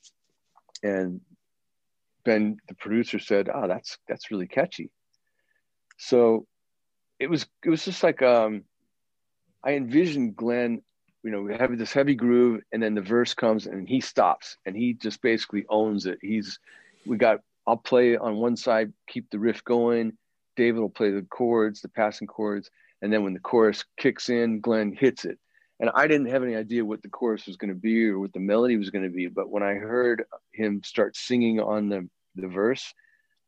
[0.83, 1.23] And
[2.25, 4.91] Ben, the producer said, oh, that's, that's really catchy.
[5.97, 6.47] So
[7.19, 8.65] it was, it was just like, um,
[9.65, 10.83] I envisioned Glenn
[11.27, 14.59] you know, we have this heavy groove and then the verse comes and he stops
[14.65, 16.19] and he just basically owns it.
[16.23, 16.61] He's,
[17.05, 20.17] we got, I'll play on one side, keep the riff going.
[20.55, 22.71] David will play the chords, the passing chords.
[23.03, 25.41] And then when the chorus kicks in, Glenn hits it.
[25.81, 28.33] And I didn't have any idea what the chorus was going to be or what
[28.33, 29.27] the melody was going to be.
[29.27, 32.95] But when I heard him start singing on the, the verse,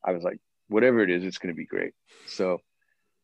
[0.04, 1.92] I was like, whatever it is, it's going to be great.
[2.26, 2.58] So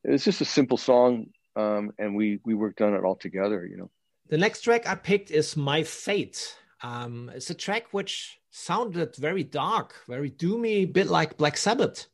[0.05, 1.27] it was just a simple song.
[1.57, 3.91] Um, and we, we worked on it all together, you know.
[4.29, 6.57] The next track I picked is My Fate.
[6.83, 12.07] Um, it's a track which sounded very dark, very doomy, a bit like Black Sabbath.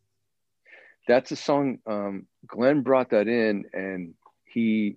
[1.06, 1.78] That's a song.
[1.86, 4.96] Um, Glenn brought that in, and he,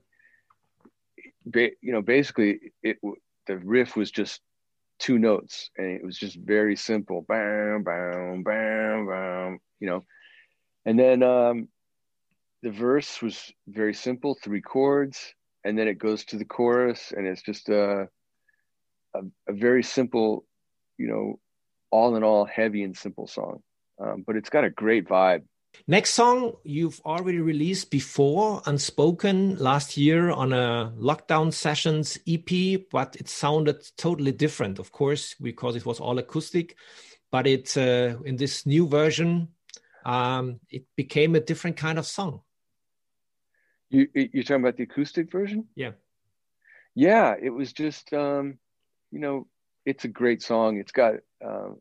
[1.54, 2.97] you know, basically it
[3.45, 4.41] the riff was just
[4.97, 10.04] two notes, and it was just very simple, bam, bam, bam, bam, you know,
[10.86, 11.67] and then um,
[12.63, 17.28] the verse was very simple, three chords and then it goes to the chorus and
[17.28, 18.08] it's just a,
[19.13, 20.45] a, a very simple
[20.97, 21.39] you know
[21.93, 23.62] all in all heavy and simple song.
[24.02, 25.43] Um, but it's got a great vibe.
[25.88, 32.52] Next song you've already released before unspoken last year on a lockdown sessions ep
[32.91, 36.76] but it sounded totally different of course because it was all acoustic
[37.32, 39.47] but it uh, in this new version
[40.06, 42.41] um, it became a different kind of song
[43.93, 45.65] you you're talking about the acoustic version?
[45.75, 45.91] Yeah.
[46.95, 48.58] Yeah, it was just um,
[49.12, 49.47] you know,
[49.86, 50.77] it's a great song.
[50.77, 51.79] It's got um,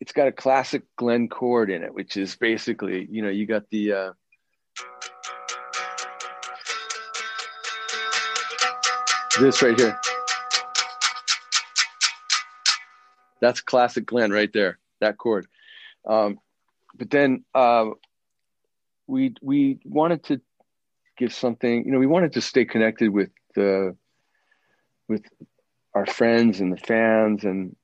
[0.00, 3.68] it's got a classic Glenn chord in it, which is basically, you know, you got
[3.70, 4.12] the uh,
[9.40, 9.98] this right here.
[13.40, 14.78] That's classic Glenn right there.
[15.00, 15.46] That chord.
[16.06, 16.38] Um,
[16.96, 17.90] but then uh,
[19.06, 20.40] we we wanted to
[21.16, 23.96] give something you know we wanted to stay connected with the
[25.08, 25.22] with
[25.94, 27.44] our friends and the fans.
[27.44, 27.76] And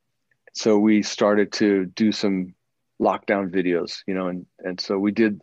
[0.55, 2.55] so we started to do some
[3.01, 5.43] lockdown videos you know and and so we did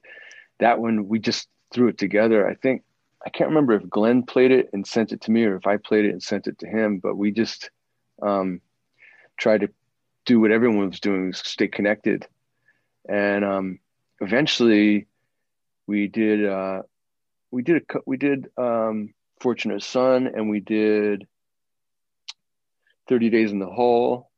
[0.60, 1.08] that one.
[1.08, 2.48] We just threw it together.
[2.48, 2.84] I think
[3.26, 5.76] i can't remember if glenn played it and sent it to me or if i
[5.76, 7.70] played it and sent it to him but we just
[8.22, 8.62] um,
[9.38, 9.70] tried to
[10.26, 12.28] do what everyone was doing stay connected.
[13.08, 13.80] And um,
[14.22, 15.08] eventually
[15.88, 16.84] we did uh,
[17.52, 21.28] we did a we did um, Fortunate Son and we did
[23.08, 24.30] 30 Days in the Hole.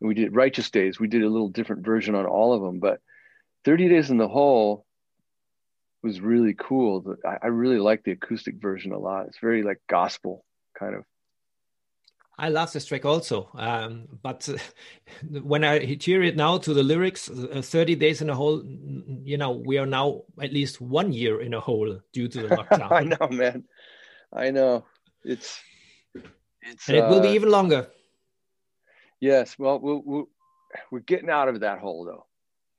[0.00, 1.00] And we did Righteous Days.
[1.00, 3.00] We did a little different version on all of them, but
[3.64, 4.84] 30 Days in the Hole
[6.02, 7.16] was really cool.
[7.24, 9.26] I, I really like the acoustic version a lot.
[9.26, 10.44] It's very like gospel
[10.78, 11.04] kind of.
[12.38, 14.58] I love this track also, um, but uh,
[15.42, 18.62] when I hear it now to the lyrics, uh, 30 days in a hole,
[19.24, 22.48] you know, we are now at least one year in a hole due to the
[22.48, 22.92] lockdown.
[22.92, 23.64] I know, man.
[24.32, 24.84] I know.
[25.24, 25.58] It's,
[26.60, 27.88] it's, and it uh, will be uh, even longer.
[29.18, 29.58] Yes.
[29.58, 30.24] Well, we we
[30.90, 32.26] we're getting out of that hole though.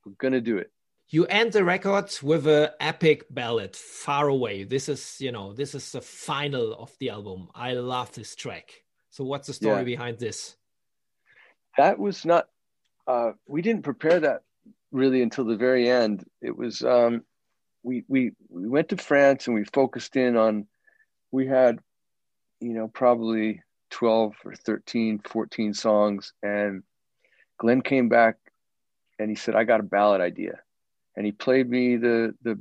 [0.06, 0.72] We're going to do it.
[1.10, 5.74] You end the record with a epic ballad, "Far Away." This is, you know, this
[5.74, 7.48] is the final of the album.
[7.56, 8.84] I love this track.
[9.18, 9.84] So what's the story yeah.
[9.84, 10.56] behind this?
[11.76, 12.48] That was not.
[13.08, 14.44] Uh, we didn't prepare that
[14.92, 16.24] really until the very end.
[16.40, 17.24] It was um,
[17.82, 20.68] we we we went to France and we focused in on.
[21.32, 21.80] We had,
[22.60, 26.84] you know, probably 12 or 13, 14 songs, and
[27.58, 28.36] Glenn came back
[29.18, 30.60] and he said, "I got a ballad idea,"
[31.16, 32.60] and he played me the the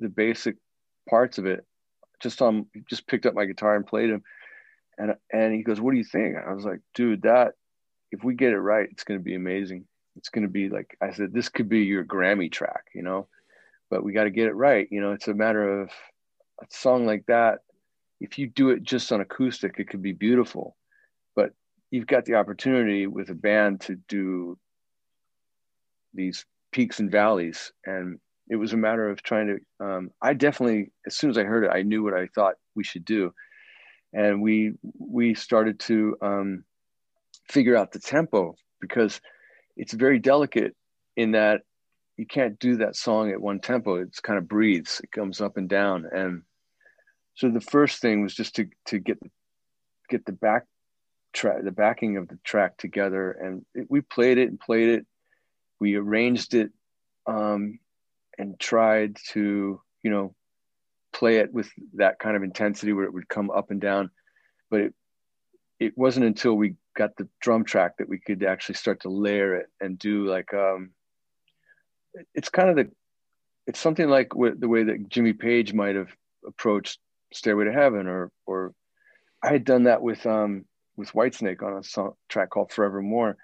[0.00, 0.56] the basic
[1.10, 1.66] parts of it.
[2.22, 4.22] Just on, just picked up my guitar and played him
[4.98, 7.54] and and he goes, "What do you think?" I was like, "Dude, that
[8.14, 9.84] if we get it right, it's going to be amazing.
[10.16, 13.26] It's going to be like I said, this could be your Grammy track, you know.
[13.90, 14.86] But we got to get it right.
[14.90, 15.90] You know, it's a matter of
[16.62, 17.60] a song like that.
[18.20, 20.76] If you do it just on acoustic, it could be beautiful.
[21.34, 21.52] But
[21.90, 24.56] you've got the opportunity with a band to do
[26.14, 29.84] these peaks and valleys, and it was a matter of trying to.
[29.84, 32.84] Um, I definitely, as soon as I heard it, I knew what I thought we
[32.84, 33.32] should do
[34.14, 36.64] and we we started to um,
[37.48, 39.20] figure out the tempo because
[39.76, 40.74] it's very delicate
[41.16, 41.62] in that
[42.16, 43.96] you can't do that song at one tempo.
[43.96, 45.00] It's kind of breathes.
[45.02, 46.06] It comes up and down.
[46.10, 46.42] And
[47.34, 49.18] so the first thing was just to to get
[50.08, 50.64] get the back
[51.32, 53.32] track, the backing of the track together.
[53.32, 55.06] And it, we played it and played it.
[55.80, 56.70] We arranged it
[57.26, 57.80] um,
[58.38, 60.34] and tried to, you know,
[61.14, 64.10] play it with that kind of intensity where it would come up and down.
[64.70, 64.94] But it
[65.80, 69.56] it wasn't until we got the drum track that we could actually start to layer
[69.56, 70.90] it and do like um
[72.34, 72.90] it's kind of the
[73.66, 76.14] it's something like the way that Jimmy Page might have
[76.46, 76.98] approached
[77.32, 78.74] Stairway to Heaven or or
[79.42, 80.64] I had done that with um
[80.96, 83.36] with Whitesnake on a song track called Forevermore.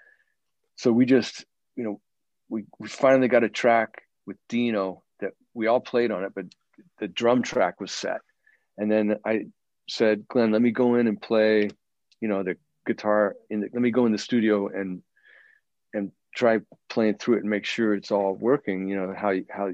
[0.75, 2.01] So we just, you know,
[2.49, 6.45] we we finally got a track with Dino that we all played on it, but
[6.99, 8.21] the drum track was set.
[8.77, 9.47] And then I
[9.89, 11.69] said, Glenn, let me go in and play,
[12.19, 15.01] you know, the guitar in the, let me go in the studio and
[15.93, 19.69] and try playing through it and make sure it's all working, you know, how how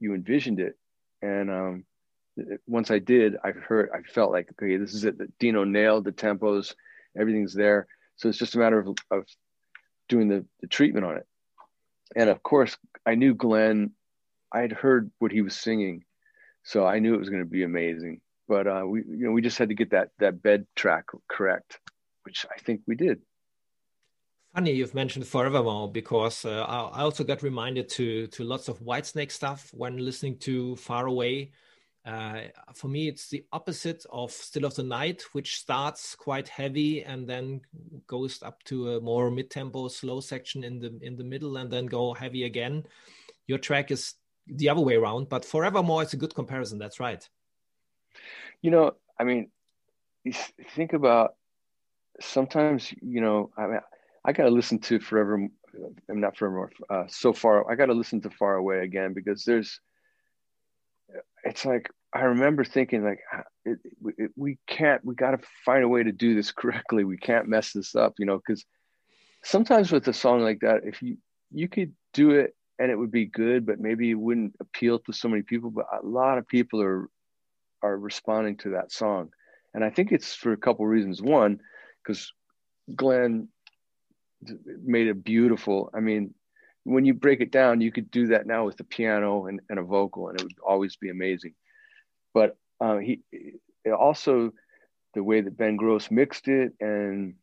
[0.00, 0.76] you envisioned it.
[1.20, 1.84] And um
[2.66, 5.38] once I did, I heard I felt like okay, this is it.
[5.38, 6.74] Dino nailed the tempos,
[7.18, 7.86] everything's there.
[8.16, 9.26] So it's just a matter of, of
[10.08, 11.26] doing the, the treatment on it.
[12.14, 13.92] And of course, I knew Glenn
[14.52, 16.04] I had heard what he was singing,
[16.62, 18.20] so I knew it was going to be amazing.
[18.48, 21.80] But uh, we, you know, we just had to get that that bed track correct,
[22.24, 23.20] which I think we did.
[24.54, 29.32] Funny you've mentioned Forevermore because uh, I also got reminded to to lots of Whitesnake
[29.32, 31.52] stuff when listening to Far Away.
[32.04, 32.40] Uh,
[32.74, 37.28] for me, it's the opposite of Still of the Night, which starts quite heavy and
[37.28, 37.60] then
[38.08, 41.86] goes up to a more mid-tempo, slow section in the in the middle, and then
[41.86, 42.84] go heavy again.
[43.46, 44.14] Your track is
[44.46, 45.28] the other way around.
[45.28, 46.78] But Forevermore it's a good comparison.
[46.78, 47.26] That's right.
[48.60, 49.50] You know, I mean,
[50.74, 51.34] think about
[52.20, 53.80] sometimes, you know, I mean,
[54.24, 55.48] I got to listen to Forever,
[56.08, 57.70] I'm not Forevermore, uh, so far.
[57.70, 59.80] I got to listen to Far Away again because there's,
[61.14, 63.78] uh, it's like, I remember thinking like, ah, it,
[64.18, 67.04] it, we can't, we got to find a way to do this correctly.
[67.04, 68.64] We can't mess this up, you know, because
[69.42, 71.16] sometimes with a song like that, if you,
[71.50, 75.12] you could do it and it would be good, but maybe it wouldn't appeal to
[75.12, 75.70] so many people.
[75.70, 77.08] But a lot of people are
[77.82, 79.30] are responding to that song,
[79.74, 81.20] and I think it's for a couple reasons.
[81.22, 81.60] One,
[82.02, 82.32] because
[82.94, 83.48] Glenn
[84.84, 85.90] made it beautiful.
[85.94, 86.34] I mean,
[86.84, 89.78] when you break it down, you could do that now with the piano and, and
[89.78, 91.54] a vocal, and it would always be amazing.
[92.34, 93.20] But uh, he
[93.86, 94.52] also
[95.14, 97.34] the way that Ben Grosse mixed it and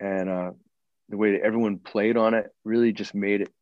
[0.00, 0.50] and uh,
[1.08, 3.52] the way that everyone played on it really just made it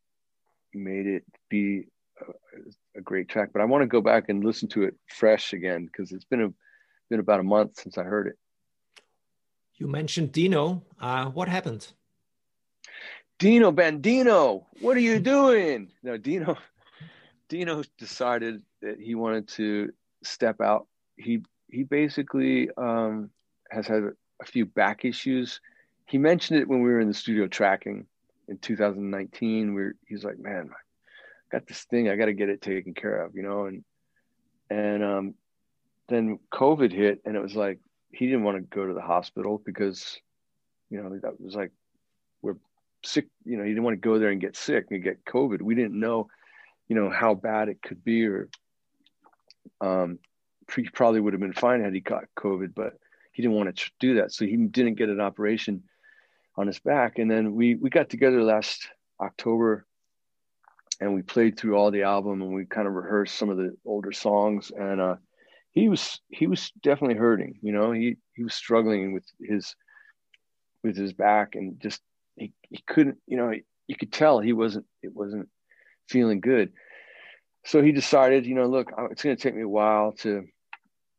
[0.73, 1.85] made it be
[2.21, 3.49] a, a great track.
[3.53, 6.41] But I want to go back and listen to it fresh again because it's been
[6.41, 6.53] a
[7.09, 8.37] been about a month since I heard it.
[9.75, 10.83] You mentioned Dino.
[10.99, 11.91] Uh, what happened?
[13.39, 15.89] Dino Bandino, what are you doing?
[16.03, 16.57] No, Dino.
[17.47, 19.91] Dino decided that he wanted to
[20.23, 20.87] step out.
[21.15, 21.41] He
[21.71, 23.31] he basically um,
[23.71, 24.03] has had
[24.41, 25.61] a few back issues.
[26.05, 28.07] He mentioned it when we were in the studio tracking,
[28.49, 32.61] in 2019 where he's like man I got this thing i got to get it
[32.61, 33.83] taken care of you know and
[34.69, 35.33] and um
[36.07, 37.79] then covid hit and it was like
[38.11, 40.19] he didn't want to go to the hospital because,
[40.89, 41.71] you know, that was like
[42.41, 42.57] we're
[43.03, 43.27] sick.
[43.45, 45.61] You know, he didn't want to go there and get sick and get COVID.
[45.61, 46.27] We didn't know,
[46.87, 48.49] you know, how bad it could be, or
[49.81, 50.19] um,
[50.75, 52.93] he probably would have been fine had he got COVID, but
[53.31, 55.83] he didn't want to do that, so he didn't get an operation
[56.55, 57.19] on his back.
[57.19, 58.87] And then we we got together last
[59.21, 59.85] October
[61.01, 63.75] and we played through all the album and we kind of rehearsed some of the
[63.85, 64.71] older songs.
[64.75, 65.15] And uh,
[65.71, 69.75] he was he was definitely hurting you know he he was struggling with his
[70.83, 72.01] with his back and just
[72.35, 73.53] he, he couldn't you know
[73.87, 75.49] you could tell he wasn't it wasn't
[76.07, 76.71] feeling good.
[77.65, 80.45] So he decided you know look it's going to take me a while to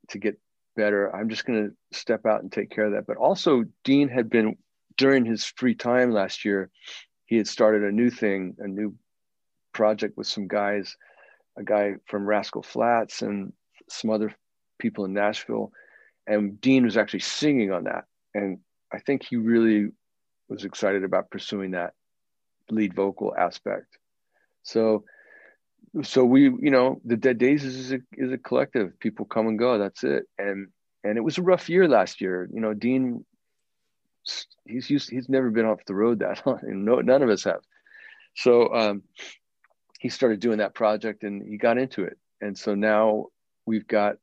[0.08, 0.40] to get
[0.76, 1.14] better.
[1.14, 3.06] I'm just going to step out and take care of that.
[3.06, 4.56] But also Deen had been
[5.00, 6.70] during his free time last year
[7.26, 8.94] he had started a new thing a new
[9.72, 10.96] project with some guys,
[11.56, 13.52] a guy from Rascal Flatts and
[13.88, 14.34] some other
[14.78, 15.72] people in Nashville.
[16.26, 18.04] And Deen was actually singing on that.
[18.34, 18.58] And
[18.92, 19.90] I think he really
[20.48, 21.94] was excited about pursuing that
[22.70, 23.98] lead vocal aspect.
[24.62, 25.04] So,
[26.02, 28.98] so we, you know, the Dead Daisies is a, is a collective.
[29.00, 29.78] People come and go.
[29.78, 30.24] That's it.
[30.38, 30.68] And
[31.02, 32.48] and it was a rough year last year.
[32.52, 33.24] You know, Deen,
[34.66, 36.60] he's used, he's never been off the road that long.
[36.62, 37.60] No, none of us have.
[38.34, 39.02] So, um,
[40.00, 42.16] he started doing that project and he got into it.
[42.40, 43.26] And so now
[43.66, 44.16] we've got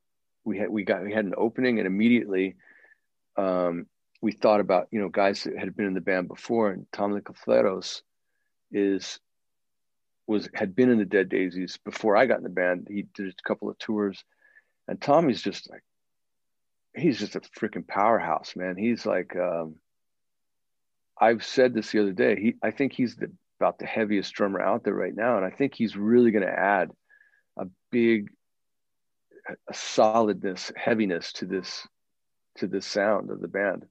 [0.43, 2.55] we had we got we had an opening and immediately
[3.35, 3.85] um,
[4.19, 7.21] we thought about you know guys that had been in the band before and Tommy
[7.21, 8.01] Clufetos
[8.71, 9.19] is
[10.25, 12.87] was had been in the Dead Daisies before I got in the band.
[12.89, 14.23] He did a couple of tours,
[14.87, 15.83] and Tommy's just like
[16.95, 18.77] he's just a freaking powerhouse, man.
[18.77, 19.75] He's like um,
[21.19, 22.39] I've said this the other day.
[22.39, 25.37] He I think he's the about the heaviest drummer out there right now.
[25.37, 26.91] And I think he's really going to add
[27.57, 28.29] a big
[29.69, 31.87] a solidness, heaviness to this
[32.57, 33.85] to this sound of the band.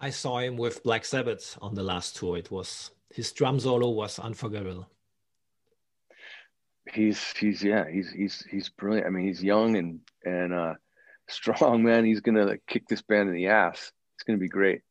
[0.00, 2.36] I saw him with Black Sabbath on the last tour.
[2.36, 4.88] It was his drum solo was unforgettable.
[6.92, 9.06] He's he's yeah he's he's he's brilliant.
[9.06, 10.74] I mean he's young and and uh,
[11.28, 12.04] strong man.
[12.04, 13.92] He's gonna like, kick this band in the ass.
[14.16, 14.82] It's gonna be great.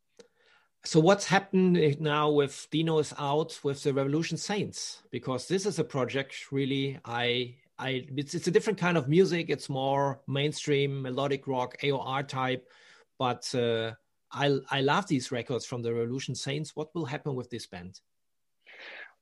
[0.88, 5.04] So what's happened now with Dino is out with the Revolution Saints?
[5.12, 9.50] Because this is a project really I I it's, it's a different kind of music.
[9.50, 12.72] It's more mainstream melodic rock AOR type,
[13.20, 13.96] but uh,
[14.32, 16.74] I I love these records from the Revolution Saints.
[16.74, 18.00] What will happen with this band?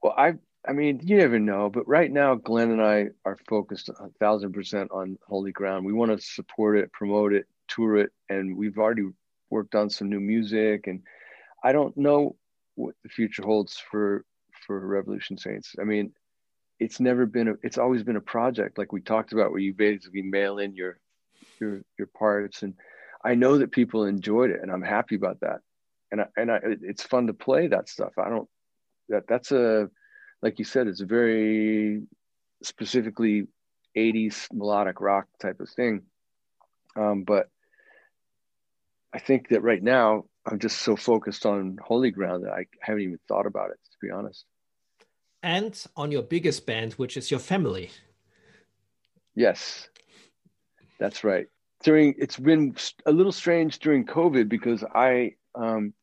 [0.03, 0.33] Well, I
[0.67, 4.53] I mean you never know, but right now Glenn and I are focused a thousand
[4.53, 5.83] percent on Holy Ground.
[5.83, 9.09] We want to support it, promote it, tour it, and we've already
[9.49, 11.01] worked on some new music and
[11.65, 12.35] I don't know
[12.75, 14.23] what the future holds for
[14.67, 15.75] for Revolution Saints.
[15.81, 16.13] I mean,
[16.79, 19.73] it's never been a, it's always been a project like we talked about where you
[19.73, 20.99] basically mail in your
[21.59, 22.75] your your parts and
[23.23, 25.61] I know that people enjoyed it and I'm happy about that.
[26.11, 28.13] And I, and I, it's fun to play that stuff.
[28.19, 28.47] I don't
[29.09, 29.89] that that's a
[30.43, 32.03] like you said it's a very
[32.61, 33.47] specifically
[33.97, 36.03] 80s melodic rock type of thing.
[36.95, 37.49] Um, but
[39.11, 43.03] I think that right now I'm just so focused on holy ground that I haven't
[43.03, 44.45] even thought about it, to be honest.
[45.41, 47.91] And on your biggest band, which is your family.
[49.35, 49.89] Yes,
[50.99, 51.47] that's right.
[51.83, 52.75] During it's been
[53.05, 55.93] a little strange during COVID because I, um,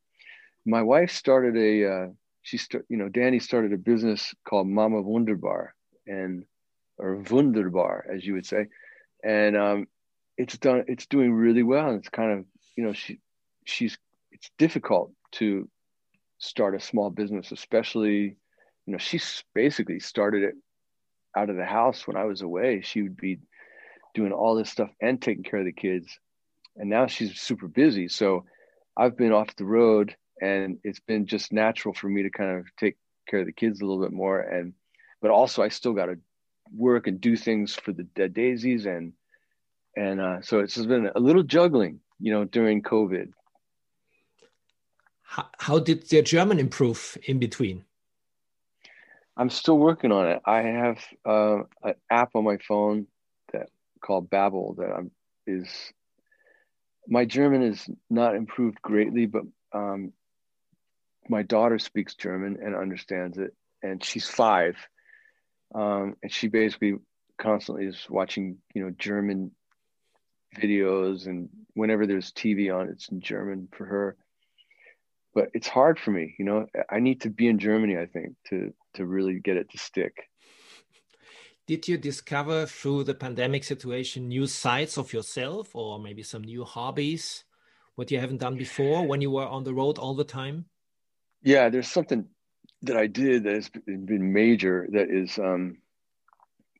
[0.65, 2.07] my wife started a, uh,
[2.41, 5.73] she start, you know, Danny started a business called Mama Wunderbar
[6.05, 6.45] and
[6.97, 8.67] or Wunderbar, as you would say,
[9.23, 9.87] and um,
[10.37, 10.85] it's done.
[10.87, 11.89] It's doing really well.
[11.89, 13.19] And it's kind of, you know, she
[13.65, 13.97] she's
[14.33, 15.69] it's difficult to
[16.39, 18.35] start a small business, especially,
[18.85, 19.19] you know, she
[19.53, 20.55] basically started it
[21.35, 22.81] out of the house when I was away.
[22.81, 23.39] She would be
[24.13, 26.19] doing all this stuff and taking care of the kids.
[26.75, 28.07] And now she's super busy.
[28.07, 28.45] So
[28.97, 32.65] I've been off the road and it's been just natural for me to kind of
[32.77, 34.39] take care of the kids a little bit more.
[34.39, 34.73] And,
[35.21, 36.17] but also I still got to
[36.75, 38.85] work and do things for the dead daisies.
[38.85, 39.13] And,
[39.95, 43.31] and uh, so it's just been a little juggling, you know, during COVID
[45.33, 47.85] how, how did their German improve in between?
[49.35, 50.41] I'm still working on it.
[50.45, 53.07] I have uh, an app on my phone
[53.51, 53.69] that
[53.99, 55.09] called Babbel that I'm
[55.47, 55.67] is
[57.07, 59.41] my German is not improved greatly, but
[59.73, 60.13] um,
[61.27, 64.75] my daughter speaks German and understands it, and she's five,
[65.73, 66.93] um, and she basically
[67.39, 69.51] constantly is watching you know German
[70.55, 74.15] videos, and whenever there's TV on, it's in German for her
[75.33, 78.35] but it's hard for me you know i need to be in germany i think
[78.47, 80.29] to to really get it to stick
[81.65, 86.63] did you discover through the pandemic situation new sides of yourself or maybe some new
[86.65, 87.45] hobbies
[87.95, 90.65] what you haven't done before when you were on the road all the time?
[91.43, 92.25] Yeah, there's something
[92.83, 94.87] that I did that has been major.
[94.91, 95.77] That is, um,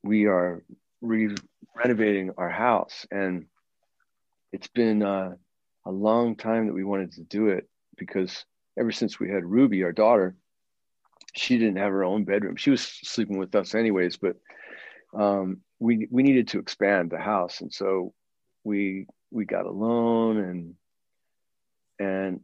[0.04, 0.64] we are
[1.01, 1.36] re-
[1.76, 3.45] renovating our house, and
[4.51, 5.36] it's been uh,
[5.86, 7.68] a long time that we wanted to do it
[7.98, 8.46] because
[8.78, 10.36] ever since we had Ruby, our daughter,
[11.36, 12.56] she didn't have her own bedroom.
[12.56, 14.36] She was sleeping with us anyways, but
[15.14, 18.14] um, we we needed to expand the house, and so
[18.64, 20.76] we we got a loan and
[22.00, 22.41] and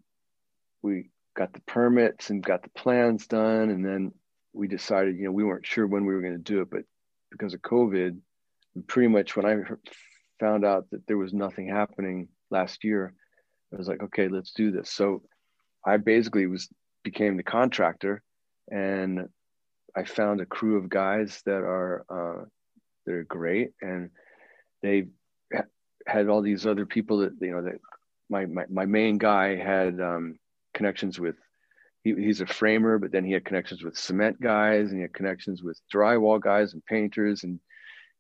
[0.82, 4.12] we got the permits and got the plans done, and then
[4.54, 6.84] we decided, you know, we weren't sure when we were going to do it, but
[7.32, 8.18] because of COVID,
[8.88, 9.58] pretty much when I
[10.40, 13.14] found out that there was nothing happening last year,
[13.74, 14.92] I was like, okay, let's do this.
[14.92, 15.22] So
[15.90, 16.70] I basically was
[17.04, 18.22] became the contractor,
[18.72, 19.30] and
[19.96, 22.46] I found a crew of guys that are uh,
[23.06, 24.12] they're great, and
[24.84, 25.08] they
[26.06, 27.80] had all these other people that you know that
[28.30, 30.38] my my, my main guy had um,
[30.74, 31.36] connections with.
[32.02, 35.14] He, he's a framer, but then he had connections with cement guys, and he had
[35.14, 37.60] connections with drywall guys and painters and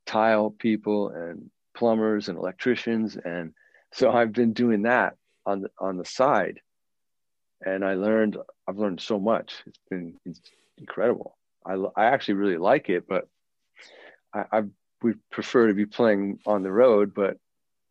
[0.05, 3.53] tile people and plumbers and electricians, and
[3.93, 5.15] so I've been doing that
[5.45, 6.59] on the on the side,
[7.65, 8.37] and I learned
[8.67, 9.53] I've learned so much.
[9.65, 10.41] It's been it's
[10.77, 11.37] incredible.
[11.65, 13.27] I I actually really like it, but
[14.33, 14.63] I, I
[15.01, 17.37] would prefer to be playing on the road, but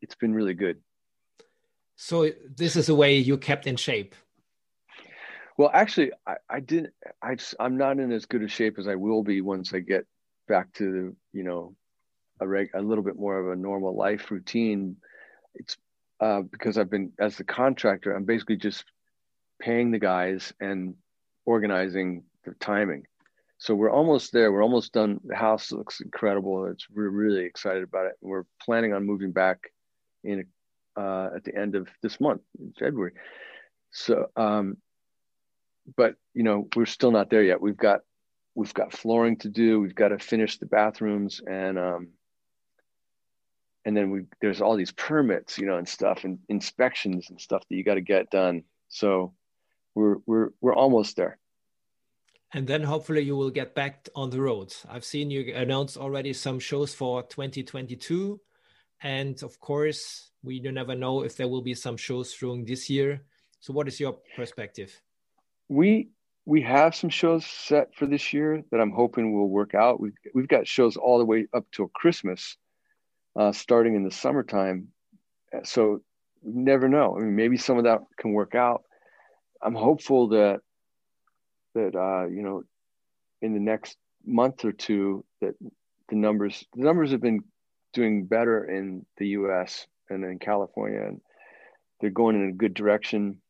[0.02, 0.78] it's been really good.
[1.96, 4.14] So this is a way you kept in shape.
[5.56, 6.94] Well, actually, I, I didn't.
[7.20, 9.80] I just, I'm not in as good a shape as I will be once I
[9.80, 10.06] get
[10.46, 11.74] back to you know
[12.40, 14.96] a reg, a little bit more of a normal life routine.
[15.56, 15.76] It's
[16.20, 18.14] uh, because I've been as the contractor.
[18.14, 18.84] I'm basically just
[19.61, 20.94] paying the guys and
[21.44, 23.06] organizing the timing.
[23.59, 24.52] So we're almost there.
[24.52, 25.20] We're almost done.
[25.24, 26.66] The house looks incredible.
[26.66, 28.12] It's we're really excited about it.
[28.20, 29.72] We're planning on moving back
[30.22, 30.46] in
[30.96, 33.12] uh, at the end of this month in February.
[33.90, 34.76] So, um,
[35.96, 37.61] but you know, we're still not there yet.
[37.61, 38.00] We've got
[38.54, 39.80] we've got flooring to do.
[39.80, 42.09] We've got to finish the bathrooms and um,
[43.84, 47.62] and then we there's all these permits, you know, and stuff and inspections and stuff
[47.68, 48.64] that you got to get done.
[48.88, 49.34] So
[49.99, 51.38] we're we're we're almost there.
[52.55, 54.72] And then hopefully you will get back on the road.
[54.88, 58.40] I've seen you announce already some shows for 2022
[59.03, 62.90] and of course, we do never know if there will be some shows during this
[62.90, 63.22] year.
[63.61, 65.01] So, what is your perspective?
[65.68, 66.11] We
[66.46, 70.01] we have some shows set for this year that I'm hoping will work out.
[70.01, 72.57] We've we've got shows all the way up till Christmas,
[73.36, 74.88] uh, starting in the summertime.
[75.64, 76.01] So
[76.42, 77.16] never know.
[77.16, 78.82] I mean, maybe some of that can work out.
[79.62, 80.61] I'm hopeful that
[81.74, 82.62] that uh, you know,
[83.42, 85.54] in the next month or two, that
[86.09, 87.40] the numbers the numbers have been
[87.92, 89.86] doing better in the U.S.
[90.11, 91.20] and in California, and
[92.00, 93.40] they're going in a good direction.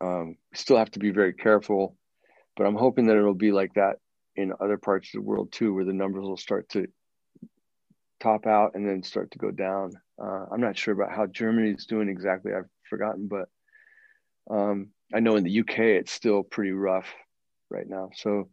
[0.00, 1.96] Um, still have to be very careful,
[2.56, 3.96] but I'm hoping that it'll be like that
[4.36, 6.86] in other parts of the world too, where the numbers will start to
[8.20, 9.92] top out and then start to go down.
[10.20, 12.52] Uh, I'm not sure about how Germany is doing exactly.
[12.52, 13.48] I've forgotten, but
[14.50, 17.08] um, I know in the UK it's still pretty rough
[17.70, 18.10] right now.
[18.14, 18.48] So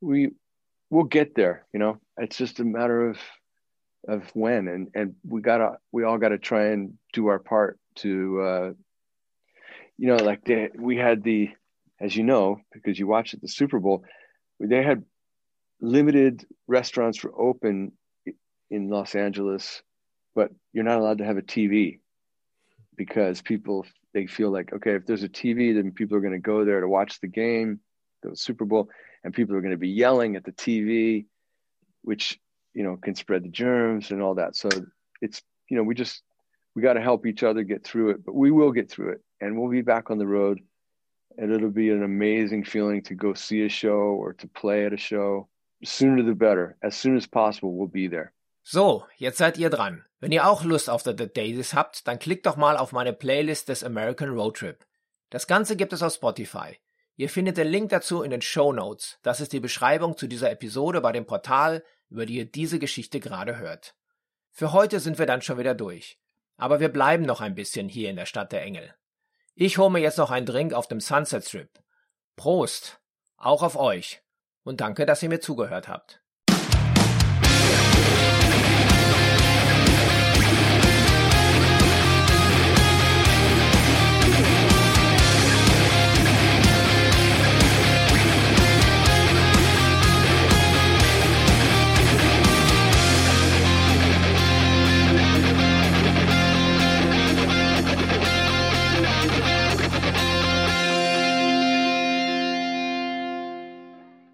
[0.00, 0.30] we
[0.90, 1.66] we'll get there.
[1.72, 3.18] You know, it's just a matter of
[4.06, 8.40] of when and and we gotta we all gotta try and do our part to
[8.40, 8.72] uh
[9.96, 11.50] you know like they, we had the
[12.00, 14.04] as you know because you watched at the super bowl
[14.60, 15.04] they had
[15.80, 17.92] limited restaurants were open
[18.70, 19.82] in los angeles
[20.34, 22.00] but you're not allowed to have a tv
[22.96, 26.38] because people they feel like okay if there's a tv then people are going to
[26.38, 27.80] go there to watch the game
[28.22, 28.88] the super bowl
[29.22, 31.26] and people are going to be yelling at the tv
[32.02, 32.38] which
[32.74, 34.54] you know can spread the germs and all that.
[34.54, 34.68] So
[35.20, 36.22] it's you know we just
[36.74, 39.22] we got to help each other get through it but we will get through it
[39.40, 40.60] and we'll be back on the road
[41.38, 44.92] and it'll be an amazing feeling to go see a show or to play at
[44.92, 45.48] a show.
[45.84, 46.76] Sooner the better.
[46.82, 48.32] As soon as possible we'll be there
[48.66, 50.04] So, jetzt seid ihr dran.
[50.18, 53.68] Wenn ihr auch Lust auf The Daisies habt, dann klickt doch mal auf meine Playlist
[53.68, 54.84] des American Road Trip.
[55.28, 56.78] Das Ganze gibt es auf Spotify.
[57.16, 59.18] Ihr findet den Link dazu in den Show Notes.
[59.22, 63.20] Das ist die Beschreibung zu dieser Episode bei dem Portal über die ihr diese Geschichte
[63.20, 63.94] gerade hört.
[64.50, 66.18] Für heute sind wir dann schon wieder durch.
[66.56, 68.94] Aber wir bleiben noch ein bisschen hier in der Stadt der Engel.
[69.54, 71.70] Ich hole mir jetzt noch einen Drink auf dem Sunset Strip.
[72.36, 73.00] Prost!
[73.36, 74.22] Auch auf euch.
[74.62, 76.23] Und danke, dass ihr mir zugehört habt.